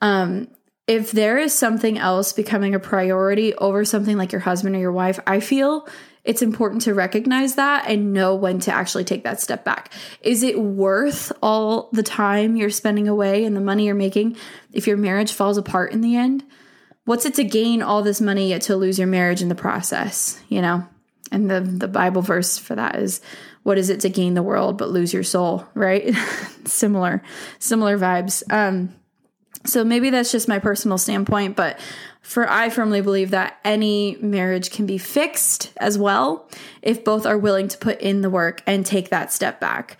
Um, 0.00 0.48
if 0.86 1.10
there 1.10 1.38
is 1.38 1.52
something 1.52 1.98
else 1.98 2.32
becoming 2.32 2.74
a 2.74 2.78
priority 2.78 3.54
over 3.54 3.84
something 3.84 4.16
like 4.16 4.30
your 4.30 4.40
husband 4.40 4.76
or 4.76 4.78
your 4.78 4.92
wife, 4.92 5.18
I 5.26 5.40
feel 5.40 5.88
it's 6.26 6.42
important 6.42 6.82
to 6.82 6.92
recognize 6.92 7.54
that 7.54 7.88
and 7.88 8.12
know 8.12 8.34
when 8.34 8.58
to 8.58 8.72
actually 8.72 9.04
take 9.04 9.22
that 9.22 9.40
step 9.40 9.64
back. 9.64 9.92
Is 10.20 10.42
it 10.42 10.58
worth 10.58 11.30
all 11.40 11.88
the 11.92 12.02
time 12.02 12.56
you're 12.56 12.68
spending 12.68 13.06
away 13.06 13.44
and 13.44 13.54
the 13.54 13.60
money 13.60 13.86
you're 13.86 13.94
making 13.94 14.36
if 14.72 14.88
your 14.88 14.96
marriage 14.96 15.32
falls 15.32 15.56
apart 15.56 15.92
in 15.92 16.00
the 16.00 16.16
end? 16.16 16.42
What's 17.04 17.26
it 17.26 17.34
to 17.34 17.44
gain 17.44 17.80
all 17.80 18.02
this 18.02 18.20
money 18.20 18.48
yet 18.48 18.62
to 18.62 18.74
lose 18.74 18.98
your 18.98 19.06
marriage 19.06 19.40
in 19.40 19.48
the 19.48 19.54
process, 19.54 20.42
you 20.48 20.60
know? 20.60 20.84
And 21.30 21.48
the 21.48 21.60
the 21.60 21.88
Bible 21.88 22.22
verse 22.22 22.58
for 22.58 22.74
that 22.74 22.96
is 22.96 23.20
what 23.62 23.78
is 23.78 23.88
it 23.88 24.00
to 24.00 24.08
gain 24.08 24.34
the 24.34 24.42
world 24.42 24.78
but 24.78 24.90
lose 24.90 25.14
your 25.14 25.22
soul, 25.22 25.64
right? 25.74 26.12
similar 26.64 27.22
similar 27.60 27.96
vibes. 27.96 28.42
Um 28.52 28.96
so 29.64 29.84
maybe 29.84 30.10
that's 30.10 30.32
just 30.32 30.48
my 30.48 30.58
personal 30.58 30.98
standpoint, 30.98 31.56
but 31.56 31.78
for 32.26 32.50
I 32.50 32.70
firmly 32.70 33.00
believe 33.02 33.30
that 33.30 33.56
any 33.64 34.18
marriage 34.20 34.72
can 34.72 34.84
be 34.84 34.98
fixed 34.98 35.70
as 35.76 35.96
well 35.96 36.50
if 36.82 37.04
both 37.04 37.24
are 37.24 37.38
willing 37.38 37.68
to 37.68 37.78
put 37.78 38.00
in 38.00 38.20
the 38.20 38.28
work 38.28 38.64
and 38.66 38.84
take 38.84 39.10
that 39.10 39.32
step 39.32 39.60
back. 39.60 39.96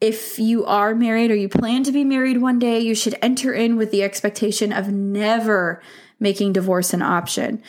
If 0.00 0.40
you 0.40 0.64
are 0.64 0.92
married 0.92 1.30
or 1.30 1.36
you 1.36 1.48
plan 1.48 1.84
to 1.84 1.92
be 1.92 2.02
married 2.02 2.38
one 2.38 2.58
day, 2.58 2.80
you 2.80 2.96
should 2.96 3.16
enter 3.22 3.52
in 3.54 3.76
with 3.76 3.92
the 3.92 4.02
expectation 4.02 4.72
of 4.72 4.88
never 4.88 5.80
making 6.18 6.52
divorce 6.52 6.92
an 6.92 7.00
option. 7.00 7.62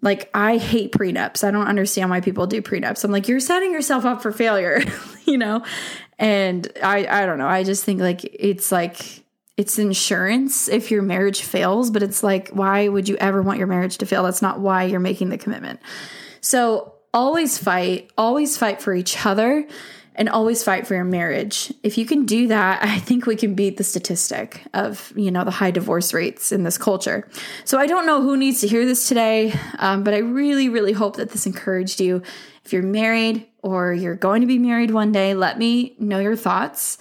Like, 0.00 0.30
I 0.32 0.58
hate 0.58 0.92
prenups. 0.92 1.42
I 1.42 1.50
don't 1.50 1.66
understand 1.66 2.08
why 2.08 2.20
people 2.20 2.46
do 2.46 2.62
prenups. 2.62 3.02
I'm 3.02 3.10
like, 3.10 3.26
you're 3.26 3.40
setting 3.40 3.72
yourself 3.72 4.04
up 4.04 4.22
for 4.22 4.30
failure, 4.30 4.80
you 5.24 5.38
know? 5.38 5.64
And 6.20 6.70
I, 6.80 7.04
I 7.04 7.26
don't 7.26 7.38
know. 7.38 7.48
I 7.48 7.64
just 7.64 7.82
think 7.82 8.00
like 8.00 8.24
it's 8.24 8.70
like, 8.70 9.25
it's 9.56 9.78
insurance 9.78 10.68
if 10.68 10.90
your 10.90 11.02
marriage 11.02 11.42
fails, 11.42 11.90
but 11.90 12.02
it's 12.02 12.22
like, 12.22 12.50
why 12.50 12.88
would 12.88 13.08
you 13.08 13.16
ever 13.16 13.40
want 13.40 13.58
your 13.58 13.66
marriage 13.66 13.98
to 13.98 14.06
fail? 14.06 14.22
That's 14.22 14.42
not 14.42 14.60
why 14.60 14.84
you're 14.84 15.00
making 15.00 15.30
the 15.30 15.38
commitment. 15.38 15.80
So 16.40 16.94
always 17.14 17.56
fight, 17.56 18.10
always 18.18 18.58
fight 18.58 18.82
for 18.82 18.94
each 18.94 19.24
other 19.24 19.66
and 20.14 20.28
always 20.28 20.62
fight 20.62 20.86
for 20.86 20.94
your 20.94 21.04
marriage. 21.04 21.72
If 21.82 21.96
you 21.96 22.04
can 22.04 22.26
do 22.26 22.48
that, 22.48 22.82
I 22.82 22.98
think 22.98 23.26
we 23.26 23.36
can 23.36 23.54
beat 23.54 23.76
the 23.76 23.84
statistic 23.84 24.62
of, 24.74 25.12
you 25.16 25.30
know, 25.30 25.44
the 25.44 25.50
high 25.50 25.70
divorce 25.70 26.12
rates 26.12 26.52
in 26.52 26.62
this 26.64 26.76
culture. 26.76 27.28
So 27.64 27.78
I 27.78 27.86
don't 27.86 28.06
know 28.06 28.20
who 28.20 28.36
needs 28.36 28.60
to 28.60 28.68
hear 28.68 28.84
this 28.84 29.08
today, 29.08 29.54
um, 29.78 30.04
but 30.04 30.12
I 30.12 30.18
really, 30.18 30.68
really 30.68 30.92
hope 30.92 31.16
that 31.16 31.30
this 31.30 31.46
encouraged 31.46 32.00
you. 32.00 32.22
If 32.64 32.72
you're 32.72 32.82
married 32.82 33.46
or 33.66 33.92
you're 33.92 34.14
going 34.14 34.40
to 34.40 34.46
be 34.46 34.58
married 34.58 34.90
one 34.90 35.12
day, 35.12 35.34
let 35.34 35.58
me 35.58 35.96
know 35.98 36.20
your 36.20 36.36
thoughts. 36.36 36.98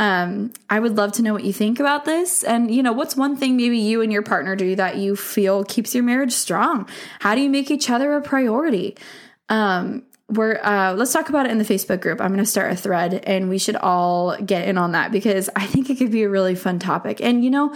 Um, 0.00 0.52
I 0.68 0.80
would 0.80 0.96
love 0.96 1.12
to 1.12 1.22
know 1.22 1.32
what 1.32 1.44
you 1.44 1.52
think 1.52 1.80
about 1.80 2.04
this. 2.04 2.44
And, 2.44 2.70
you 2.70 2.82
know, 2.82 2.92
what's 2.92 3.16
one 3.16 3.36
thing 3.36 3.56
maybe 3.56 3.78
you 3.78 4.00
and 4.02 4.12
your 4.12 4.22
partner 4.22 4.54
do 4.56 4.76
that 4.76 4.96
you 4.96 5.16
feel 5.16 5.64
keeps 5.64 5.94
your 5.94 6.04
marriage 6.04 6.32
strong? 6.32 6.88
How 7.20 7.34
do 7.34 7.40
you 7.40 7.50
make 7.50 7.70
each 7.70 7.90
other 7.90 8.14
a 8.14 8.20
priority? 8.20 8.96
Um, 9.48 10.04
we're 10.28 10.60
uh, 10.62 10.94
let's 10.94 11.12
talk 11.12 11.28
about 11.30 11.46
it 11.46 11.52
in 11.52 11.58
the 11.58 11.64
Facebook 11.64 12.00
group. 12.00 12.20
I'm 12.20 12.28
going 12.28 12.38
to 12.38 12.46
start 12.46 12.70
a 12.70 12.76
thread, 12.76 13.14
and 13.24 13.48
we 13.48 13.56
should 13.58 13.76
all 13.76 14.36
get 14.36 14.68
in 14.68 14.76
on 14.76 14.92
that 14.92 15.10
because 15.10 15.48
I 15.56 15.64
think 15.64 15.88
it 15.88 15.96
could 15.96 16.10
be 16.10 16.22
a 16.22 16.28
really 16.28 16.54
fun 16.54 16.78
topic. 16.78 17.22
And 17.22 17.42
you 17.42 17.50
know, 17.50 17.74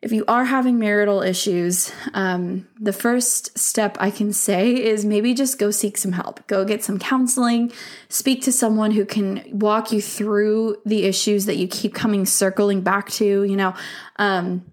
if 0.00 0.12
you 0.12 0.24
are 0.28 0.44
having 0.44 0.78
marital 0.78 1.22
issues, 1.22 1.90
um, 2.14 2.68
the 2.78 2.92
first 2.92 3.58
step 3.58 3.96
I 3.98 4.12
can 4.12 4.32
say 4.32 4.72
is 4.72 5.04
maybe 5.04 5.34
just 5.34 5.58
go 5.58 5.72
seek 5.72 5.98
some 5.98 6.12
help. 6.12 6.46
Go 6.46 6.64
get 6.64 6.84
some 6.84 7.00
counseling, 7.00 7.72
speak 8.08 8.42
to 8.42 8.52
someone 8.52 8.92
who 8.92 9.04
can 9.04 9.42
walk 9.50 9.90
you 9.90 10.00
through 10.00 10.76
the 10.86 11.04
issues 11.04 11.46
that 11.46 11.56
you 11.56 11.66
keep 11.66 11.94
coming 11.94 12.26
circling 12.26 12.82
back 12.82 13.10
to. 13.12 13.42
You 13.42 13.56
know, 13.56 13.74
um, 14.16 14.64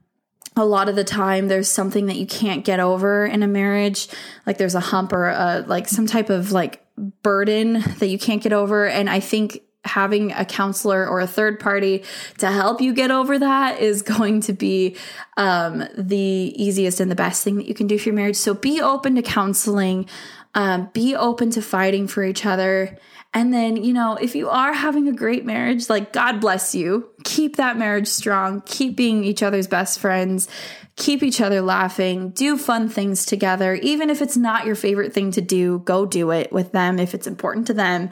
a 0.55 0.63
lot 0.65 0.89
of 0.89 0.95
the 0.95 1.03
time 1.03 1.47
there's 1.47 1.69
something 1.69 2.05
that 2.05 2.17
you 2.17 2.27
can't 2.27 2.63
get 2.63 2.79
over 2.79 3.25
in 3.25 3.41
a 3.41 3.47
marriage, 3.47 4.07
like 4.45 4.59
there's 4.59 4.75
a 4.75 4.79
hump 4.79 5.11
or 5.11 5.29
a, 5.29 5.65
like 5.65 5.87
some 5.87 6.05
type 6.05 6.29
of 6.29 6.51
like 6.51 6.85
burden 7.23 7.83
that 7.97 8.07
you 8.07 8.19
can't 8.19 8.43
get 8.43 8.53
over. 8.53 8.87
And 8.87 9.09
I 9.09 9.19
think 9.19 9.61
having 9.85 10.31
a 10.31 10.45
counselor 10.45 11.07
or 11.07 11.19
a 11.19 11.27
third 11.27 11.59
party 11.59 12.03
to 12.39 12.51
help 12.51 12.81
you 12.81 12.93
get 12.93 13.11
over 13.11 13.39
that 13.39 13.79
is 13.79 14.01
going 14.01 14.41
to 14.41 14.53
be 14.53 14.97
um, 15.37 15.83
the 15.97 16.53
easiest 16.55 16.99
and 16.99 17.09
the 17.09 17.15
best 17.15 17.43
thing 17.43 17.55
that 17.55 17.67
you 17.67 17.73
can 17.73 17.87
do 17.87 17.97
for 17.97 18.09
your 18.09 18.15
marriage. 18.15 18.35
So 18.35 18.53
be 18.53 18.81
open 18.81 19.15
to 19.15 19.21
counseling, 19.21 20.07
um, 20.53 20.89
be 20.93 21.15
open 21.15 21.51
to 21.51 21.61
fighting 21.61 22.07
for 22.07 22.23
each 22.23 22.45
other. 22.45 22.97
And 23.33 23.53
then, 23.53 23.75
you 23.75 23.91
know, 23.93 24.15
if 24.15 24.33
you 24.33 24.49
are 24.49 24.73
having 24.73 25.09
a 25.09 25.13
great 25.13 25.45
marriage, 25.45 25.89
like 25.89 26.13
God 26.13 26.39
bless 26.39 26.73
you, 26.73 27.09
keep 27.25 27.57
that 27.57 27.77
marriage 27.77 28.07
strong, 28.07 28.61
keep 28.65 28.95
being 28.95 29.25
each 29.25 29.43
other's 29.43 29.67
best 29.67 29.99
friends, 29.99 30.47
keep 30.95 31.21
each 31.23 31.41
other 31.41 31.61
laughing, 31.61 32.29
do 32.29 32.57
fun 32.57 32.87
things 32.87 33.25
together. 33.25 33.73
Even 33.75 34.09
if 34.09 34.21
it's 34.21 34.37
not 34.37 34.65
your 34.65 34.75
favorite 34.75 35.13
thing 35.13 35.31
to 35.31 35.41
do, 35.41 35.79
go 35.79 36.05
do 36.05 36.31
it 36.31 36.53
with 36.53 36.71
them 36.71 36.99
if 36.99 37.13
it's 37.13 37.27
important 37.27 37.67
to 37.67 37.73
them, 37.73 38.09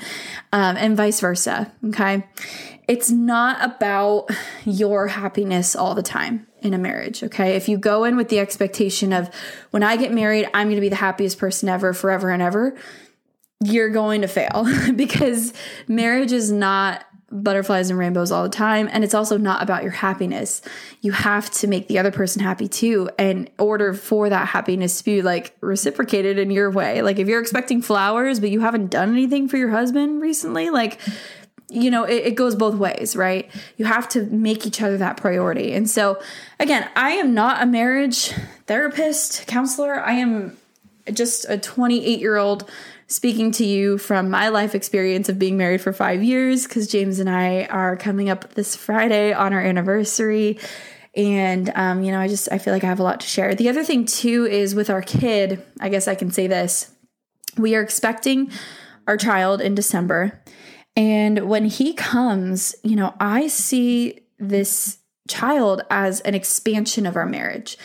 um, 0.52 0.76
and 0.76 0.98
vice 0.98 1.20
versa. 1.22 1.72
Okay. 1.88 2.28
It's 2.88 3.10
not 3.10 3.64
about 3.64 4.30
your 4.66 5.08
happiness 5.08 5.76
all 5.76 5.96
the 5.96 6.04
time 6.04 6.46
in 6.62 6.74
a 6.74 6.78
marriage. 6.78 7.24
Okay. 7.24 7.56
If 7.56 7.70
you 7.70 7.78
go 7.78 8.04
in 8.04 8.18
with 8.18 8.28
the 8.28 8.40
expectation 8.40 9.14
of 9.14 9.34
when 9.72 9.84
I 9.84 9.96
get 9.96 10.12
married, 10.12 10.50
I'm 10.54 10.68
going 10.68 10.76
to 10.76 10.82
be 10.82 10.90
the 10.90 10.96
happiest 10.96 11.38
person 11.38 11.70
ever, 11.70 11.94
forever 11.94 12.30
and 12.30 12.42
ever, 12.42 12.78
you're 13.64 13.90
going 13.90 14.22
to 14.22 14.28
fail 14.28 14.68
because 14.96 15.54
marriage 15.88 16.34
is 16.34 16.52
not 16.52 17.06
butterflies 17.34 17.90
and 17.90 17.98
rainbows 17.98 18.32
all 18.32 18.44
the 18.44 18.50
time. 18.50 18.88
And 18.92 19.04
it's 19.04 19.14
also 19.14 19.38
not 19.38 19.64
about 19.64 19.82
your 19.82 19.92
happiness. 19.92 20.62
You 21.02 21.12
have 21.12 21.50
to 21.52 21.68
make 21.68 21.88
the 21.88 21.98
other 21.98 22.12
person 22.12 22.42
happy 22.42 22.68
too. 22.68 23.10
In 23.18 23.50
order 23.58 23.94
for 23.94 24.30
that 24.30 24.50
happiness 24.50 25.00
to 25.00 25.04
be 25.04 25.22
like 25.22 25.56
reciprocated 25.62 26.38
in 26.38 26.52
your 26.52 26.70
way. 26.70 27.02
Like 27.02 27.20
if 27.20 27.28
you're 27.28 27.42
expecting 27.42 27.82
flowers, 27.82 28.40
but 28.40 28.52
you 28.52 28.60
haven't 28.60 28.92
done 28.92 29.12
anything 29.12 29.48
for 29.48 29.58
your 29.58 29.70
husband 29.70 30.22
recently, 30.22 30.70
like, 30.70 31.00
you 31.70 31.90
know, 31.90 32.04
it, 32.04 32.28
it 32.28 32.36
goes 32.36 32.56
both 32.56 32.76
ways, 32.76 33.16
right? 33.16 33.50
You 33.78 33.86
have 33.86 34.08
to 34.10 34.24
make 34.26 34.68
each 34.68 34.82
other 34.82 34.98
that 34.98 35.18
priority. 35.18 35.74
And 35.74 35.90
so, 35.90 36.22
again, 36.60 36.88
I 36.96 37.14
am 37.14 37.34
not 37.34 37.64
a 37.64 37.66
marriage 37.66 38.32
therapist, 38.68 39.48
counselor. 39.48 40.00
I 40.00 40.14
am 40.14 40.56
just 41.12 41.46
a 41.50 41.58
28 41.58 42.20
year 42.20 42.38
old 42.38 42.70
speaking 43.14 43.52
to 43.52 43.64
you 43.66 44.00
from 44.00 44.30
my 44.32 44.50
life 44.50 44.74
experience 44.74 45.30
of 45.30 45.38
being 45.38 45.56
married 45.56 45.82
for 45.82 45.94
five 45.94 46.24
years 46.24 46.66
because 46.68 46.88
James 46.88 47.20
and 47.20 47.30
I 47.30 47.66
are 47.66 47.96
coming 47.96 48.30
up 48.30 48.56
this 48.56 48.76
Friday 48.76 49.32
on 49.34 49.54
our 49.54 49.62
anniversary. 49.62 50.58
And, 51.16 51.72
um, 51.76 52.04
you 52.04 52.12
know, 52.12 52.20
I 52.20 52.28
just, 52.28 52.52
I 52.52 52.58
feel 52.58 52.74
like 52.74 52.84
I 52.84 52.88
have 52.88 53.00
a 53.00 53.04
lot 53.04 53.20
to 53.20 53.28
share. 53.28 53.54
The 53.54 53.70
other 53.70 53.84
thing, 53.84 54.06
too, 54.06 54.48
is 54.48 54.74
with 54.74 54.90
our 54.90 55.04
kid, 55.04 55.64
I 55.80 55.90
guess 55.90 56.08
I 56.08 56.16
can 56.16 56.32
say 56.32 56.48
this. 56.48 56.92
We 57.56 57.76
are 57.76 57.82
expecting 57.82 58.50
our 59.08 59.16
child 59.16 59.62
in 59.62 59.76
December. 59.76 60.42
And 60.96 61.48
when 61.48 61.66
he 61.66 61.94
comes, 61.94 62.76
you 62.84 62.96
know, 62.96 63.14
I 63.20 63.46
see 63.48 64.22
this 64.40 64.98
child 65.28 65.84
as 65.92 66.20
an 66.22 66.34
expansion 66.34 67.06
of 67.06 67.16
our 67.16 67.28
marriage 67.28 67.78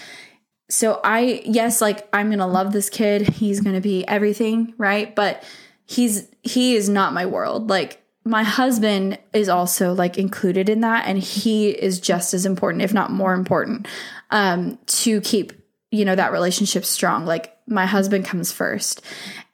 so 0.71 1.01
I 1.03 1.43
yes, 1.45 1.81
like 1.81 2.09
I'm 2.13 2.31
gonna 2.31 2.47
love 2.47 2.73
this 2.73 2.91
kid. 2.91 3.29
He's 3.29 3.61
gonna 3.61 3.81
be 3.81 4.07
everything, 4.07 4.75
right? 4.77 5.15
But 5.15 5.43
he's 5.87 6.29
he 6.43 6.77
is 6.77 6.89
not 6.89 7.15
my 7.15 7.27
world. 7.27 7.71
Like 7.71 8.03
my 8.25 8.43
husband 8.43 9.19
is 9.33 9.49
also 9.49 9.95
like 9.95 10.19
included 10.19 10.69
in 10.69 10.83
that, 10.83 11.07
and 11.07 11.19
he 11.19 11.71
is 11.71 11.99
just 12.01 12.35
as 12.35 12.45
important, 12.45 12.83
if 12.83 12.93
not 12.93 13.11
more 13.11 13.33
important, 13.33 13.89
um, 14.31 14.79
to 14.87 15.21
keep 15.23 15.53
you 15.91 16.05
know 16.05 16.15
that 16.15 16.33
relationship 16.33 16.85
strong. 16.85 17.25
Like 17.25 17.57
my 17.67 17.87
husband 17.87 18.27
comes 18.27 18.53
first, 18.53 19.01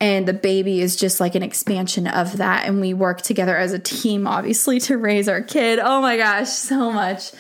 and 0.01 0.27
the 0.27 0.33
baby 0.33 0.81
is 0.81 0.97
just 0.97 1.21
like 1.21 1.37
an 1.37 1.45
expansion 1.45 2.09
of 2.09 2.39
that, 2.39 2.67
and 2.67 2.81
we 2.81 2.93
work 2.93 3.23
together 3.23 3.57
as 3.57 3.73
a 3.73 3.79
team, 3.79 4.27
obviously, 4.27 4.81
to 4.81 4.99
raise 4.99 5.29
our 5.29 5.43
kid. 5.43 5.79
Oh 5.79 6.03
my 6.03 6.17
gosh, 6.17 6.49
so 6.49 6.91
much 6.91 7.31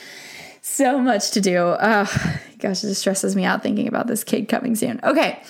so 0.75 0.99
much 0.99 1.33
to 1.33 1.41
do. 1.41 1.59
Oh, 1.59 2.37
gosh, 2.59 2.85
it 2.85 2.89
just 2.89 3.01
stresses 3.01 3.37
me 3.37 3.45
out 3.45 3.63
thinking 3.63 3.89
about 3.89 4.07
this 4.07 4.25
kid 4.25 4.49
coming 4.49 4.75
soon. 4.75 5.01
Okay. 5.03 5.43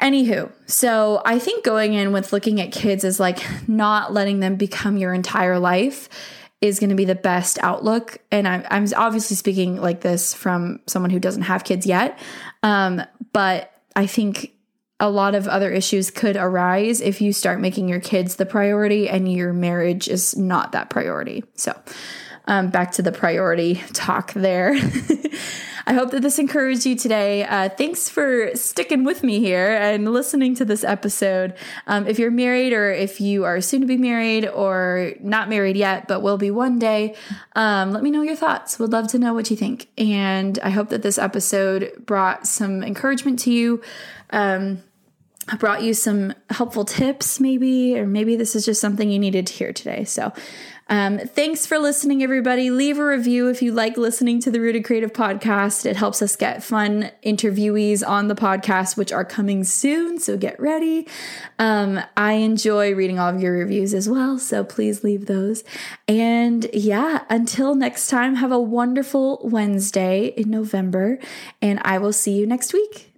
Anywho, 0.00 0.50
so 0.66 1.22
I 1.24 1.38
think 1.38 1.64
going 1.64 1.94
in 1.94 2.12
with 2.12 2.32
looking 2.32 2.60
at 2.60 2.72
kids 2.72 3.04
is 3.04 3.20
like 3.20 3.40
not 3.68 4.12
letting 4.12 4.40
them 4.40 4.56
become 4.56 4.96
your 4.96 5.14
entire 5.14 5.58
life 5.58 6.08
is 6.60 6.78
going 6.78 6.90
to 6.90 6.96
be 6.96 7.04
the 7.04 7.14
best 7.14 7.58
outlook. 7.62 8.18
And 8.30 8.46
I'm, 8.46 8.64
I'm 8.70 8.86
obviously 8.96 9.36
speaking 9.36 9.80
like 9.80 10.00
this 10.00 10.32
from 10.32 10.80
someone 10.86 11.10
who 11.10 11.18
doesn't 11.18 11.42
have 11.42 11.64
kids 11.64 11.86
yet. 11.86 12.18
Um, 12.62 13.02
but 13.32 13.72
I 13.94 14.06
think 14.06 14.52
a 14.98 15.10
lot 15.10 15.34
of 15.34 15.48
other 15.48 15.70
issues 15.70 16.10
could 16.10 16.36
arise 16.36 17.00
if 17.00 17.20
you 17.20 17.32
start 17.32 17.60
making 17.60 17.88
your 17.88 18.00
kids 18.00 18.36
the 18.36 18.46
priority 18.46 19.08
and 19.08 19.30
your 19.30 19.52
marriage 19.52 20.08
is 20.08 20.36
not 20.36 20.72
that 20.72 20.90
priority. 20.90 21.42
So, 21.56 21.76
um, 22.46 22.70
back 22.70 22.92
to 22.92 23.02
the 23.02 23.12
priority 23.12 23.82
talk 23.92 24.32
there. 24.32 24.74
I 25.86 25.94
hope 25.94 26.12
that 26.12 26.22
this 26.22 26.38
encouraged 26.38 26.86
you 26.86 26.94
today. 26.94 27.44
Uh, 27.44 27.68
thanks 27.68 28.08
for 28.08 28.54
sticking 28.54 29.04
with 29.04 29.22
me 29.22 29.40
here 29.40 29.72
and 29.72 30.12
listening 30.12 30.54
to 30.56 30.64
this 30.64 30.84
episode. 30.84 31.54
Um, 31.86 32.06
if 32.06 32.18
you're 32.18 32.30
married 32.30 32.72
or 32.72 32.92
if 32.92 33.20
you 33.20 33.44
are 33.44 33.60
soon 33.60 33.80
to 33.80 33.86
be 33.86 33.96
married 33.96 34.46
or 34.46 35.12
not 35.20 35.48
married 35.48 35.76
yet, 35.76 36.06
but 36.06 36.22
will 36.22 36.38
be 36.38 36.50
one 36.50 36.78
day, 36.78 37.16
um, 37.56 37.92
let 37.92 38.02
me 38.02 38.10
know 38.10 38.22
your 38.22 38.36
thoughts. 38.36 38.78
Would 38.78 38.92
love 38.92 39.08
to 39.08 39.18
know 39.18 39.34
what 39.34 39.50
you 39.50 39.56
think. 39.56 39.88
And 39.98 40.58
I 40.62 40.70
hope 40.70 40.90
that 40.90 41.02
this 41.02 41.18
episode 41.18 41.92
brought 42.06 42.46
some 42.46 42.82
encouragement 42.84 43.40
to 43.40 43.52
you. 43.52 43.82
Um, 44.30 44.82
I 45.48 45.56
brought 45.56 45.82
you 45.82 45.92
some 45.94 46.34
helpful 46.50 46.84
tips, 46.84 47.40
maybe, 47.40 47.98
or 47.98 48.06
maybe 48.06 48.36
this 48.36 48.54
is 48.54 48.64
just 48.64 48.80
something 48.80 49.10
you 49.10 49.18
needed 49.18 49.46
to 49.48 49.52
hear 49.52 49.72
today. 49.72 50.04
So, 50.04 50.32
um, 50.88 51.18
thanks 51.20 51.64
for 51.64 51.78
listening, 51.78 52.22
everybody. 52.22 52.70
Leave 52.70 52.98
a 52.98 53.04
review 53.04 53.48
if 53.48 53.62
you 53.62 53.72
like 53.72 53.96
listening 53.96 54.40
to 54.40 54.50
the 54.50 54.60
Rooted 54.60 54.84
Creative 54.84 55.12
podcast. 55.12 55.86
It 55.86 55.96
helps 55.96 56.20
us 56.20 56.36
get 56.36 56.62
fun 56.62 57.10
interviewees 57.24 58.06
on 58.06 58.28
the 58.28 58.34
podcast, 58.34 58.96
which 58.96 59.10
are 59.10 59.24
coming 59.24 59.64
soon. 59.64 60.18
So 60.18 60.36
get 60.36 60.60
ready. 60.60 61.08
Um, 61.58 62.00
I 62.16 62.34
enjoy 62.34 62.94
reading 62.94 63.18
all 63.18 63.34
of 63.34 63.40
your 63.40 63.52
reviews 63.52 63.94
as 63.94 64.08
well. 64.08 64.38
So 64.38 64.64
please 64.64 65.02
leave 65.02 65.26
those. 65.26 65.64
And 66.08 66.68
yeah, 66.74 67.24
until 67.30 67.74
next 67.74 68.08
time, 68.08 68.34
have 68.34 68.52
a 68.52 68.60
wonderful 68.60 69.40
Wednesday 69.44 70.26
in 70.36 70.50
November. 70.50 71.18
And 71.62 71.80
I 71.84 71.98
will 71.98 72.12
see 72.12 72.32
you 72.32 72.46
next 72.46 72.74
week. 72.74 73.11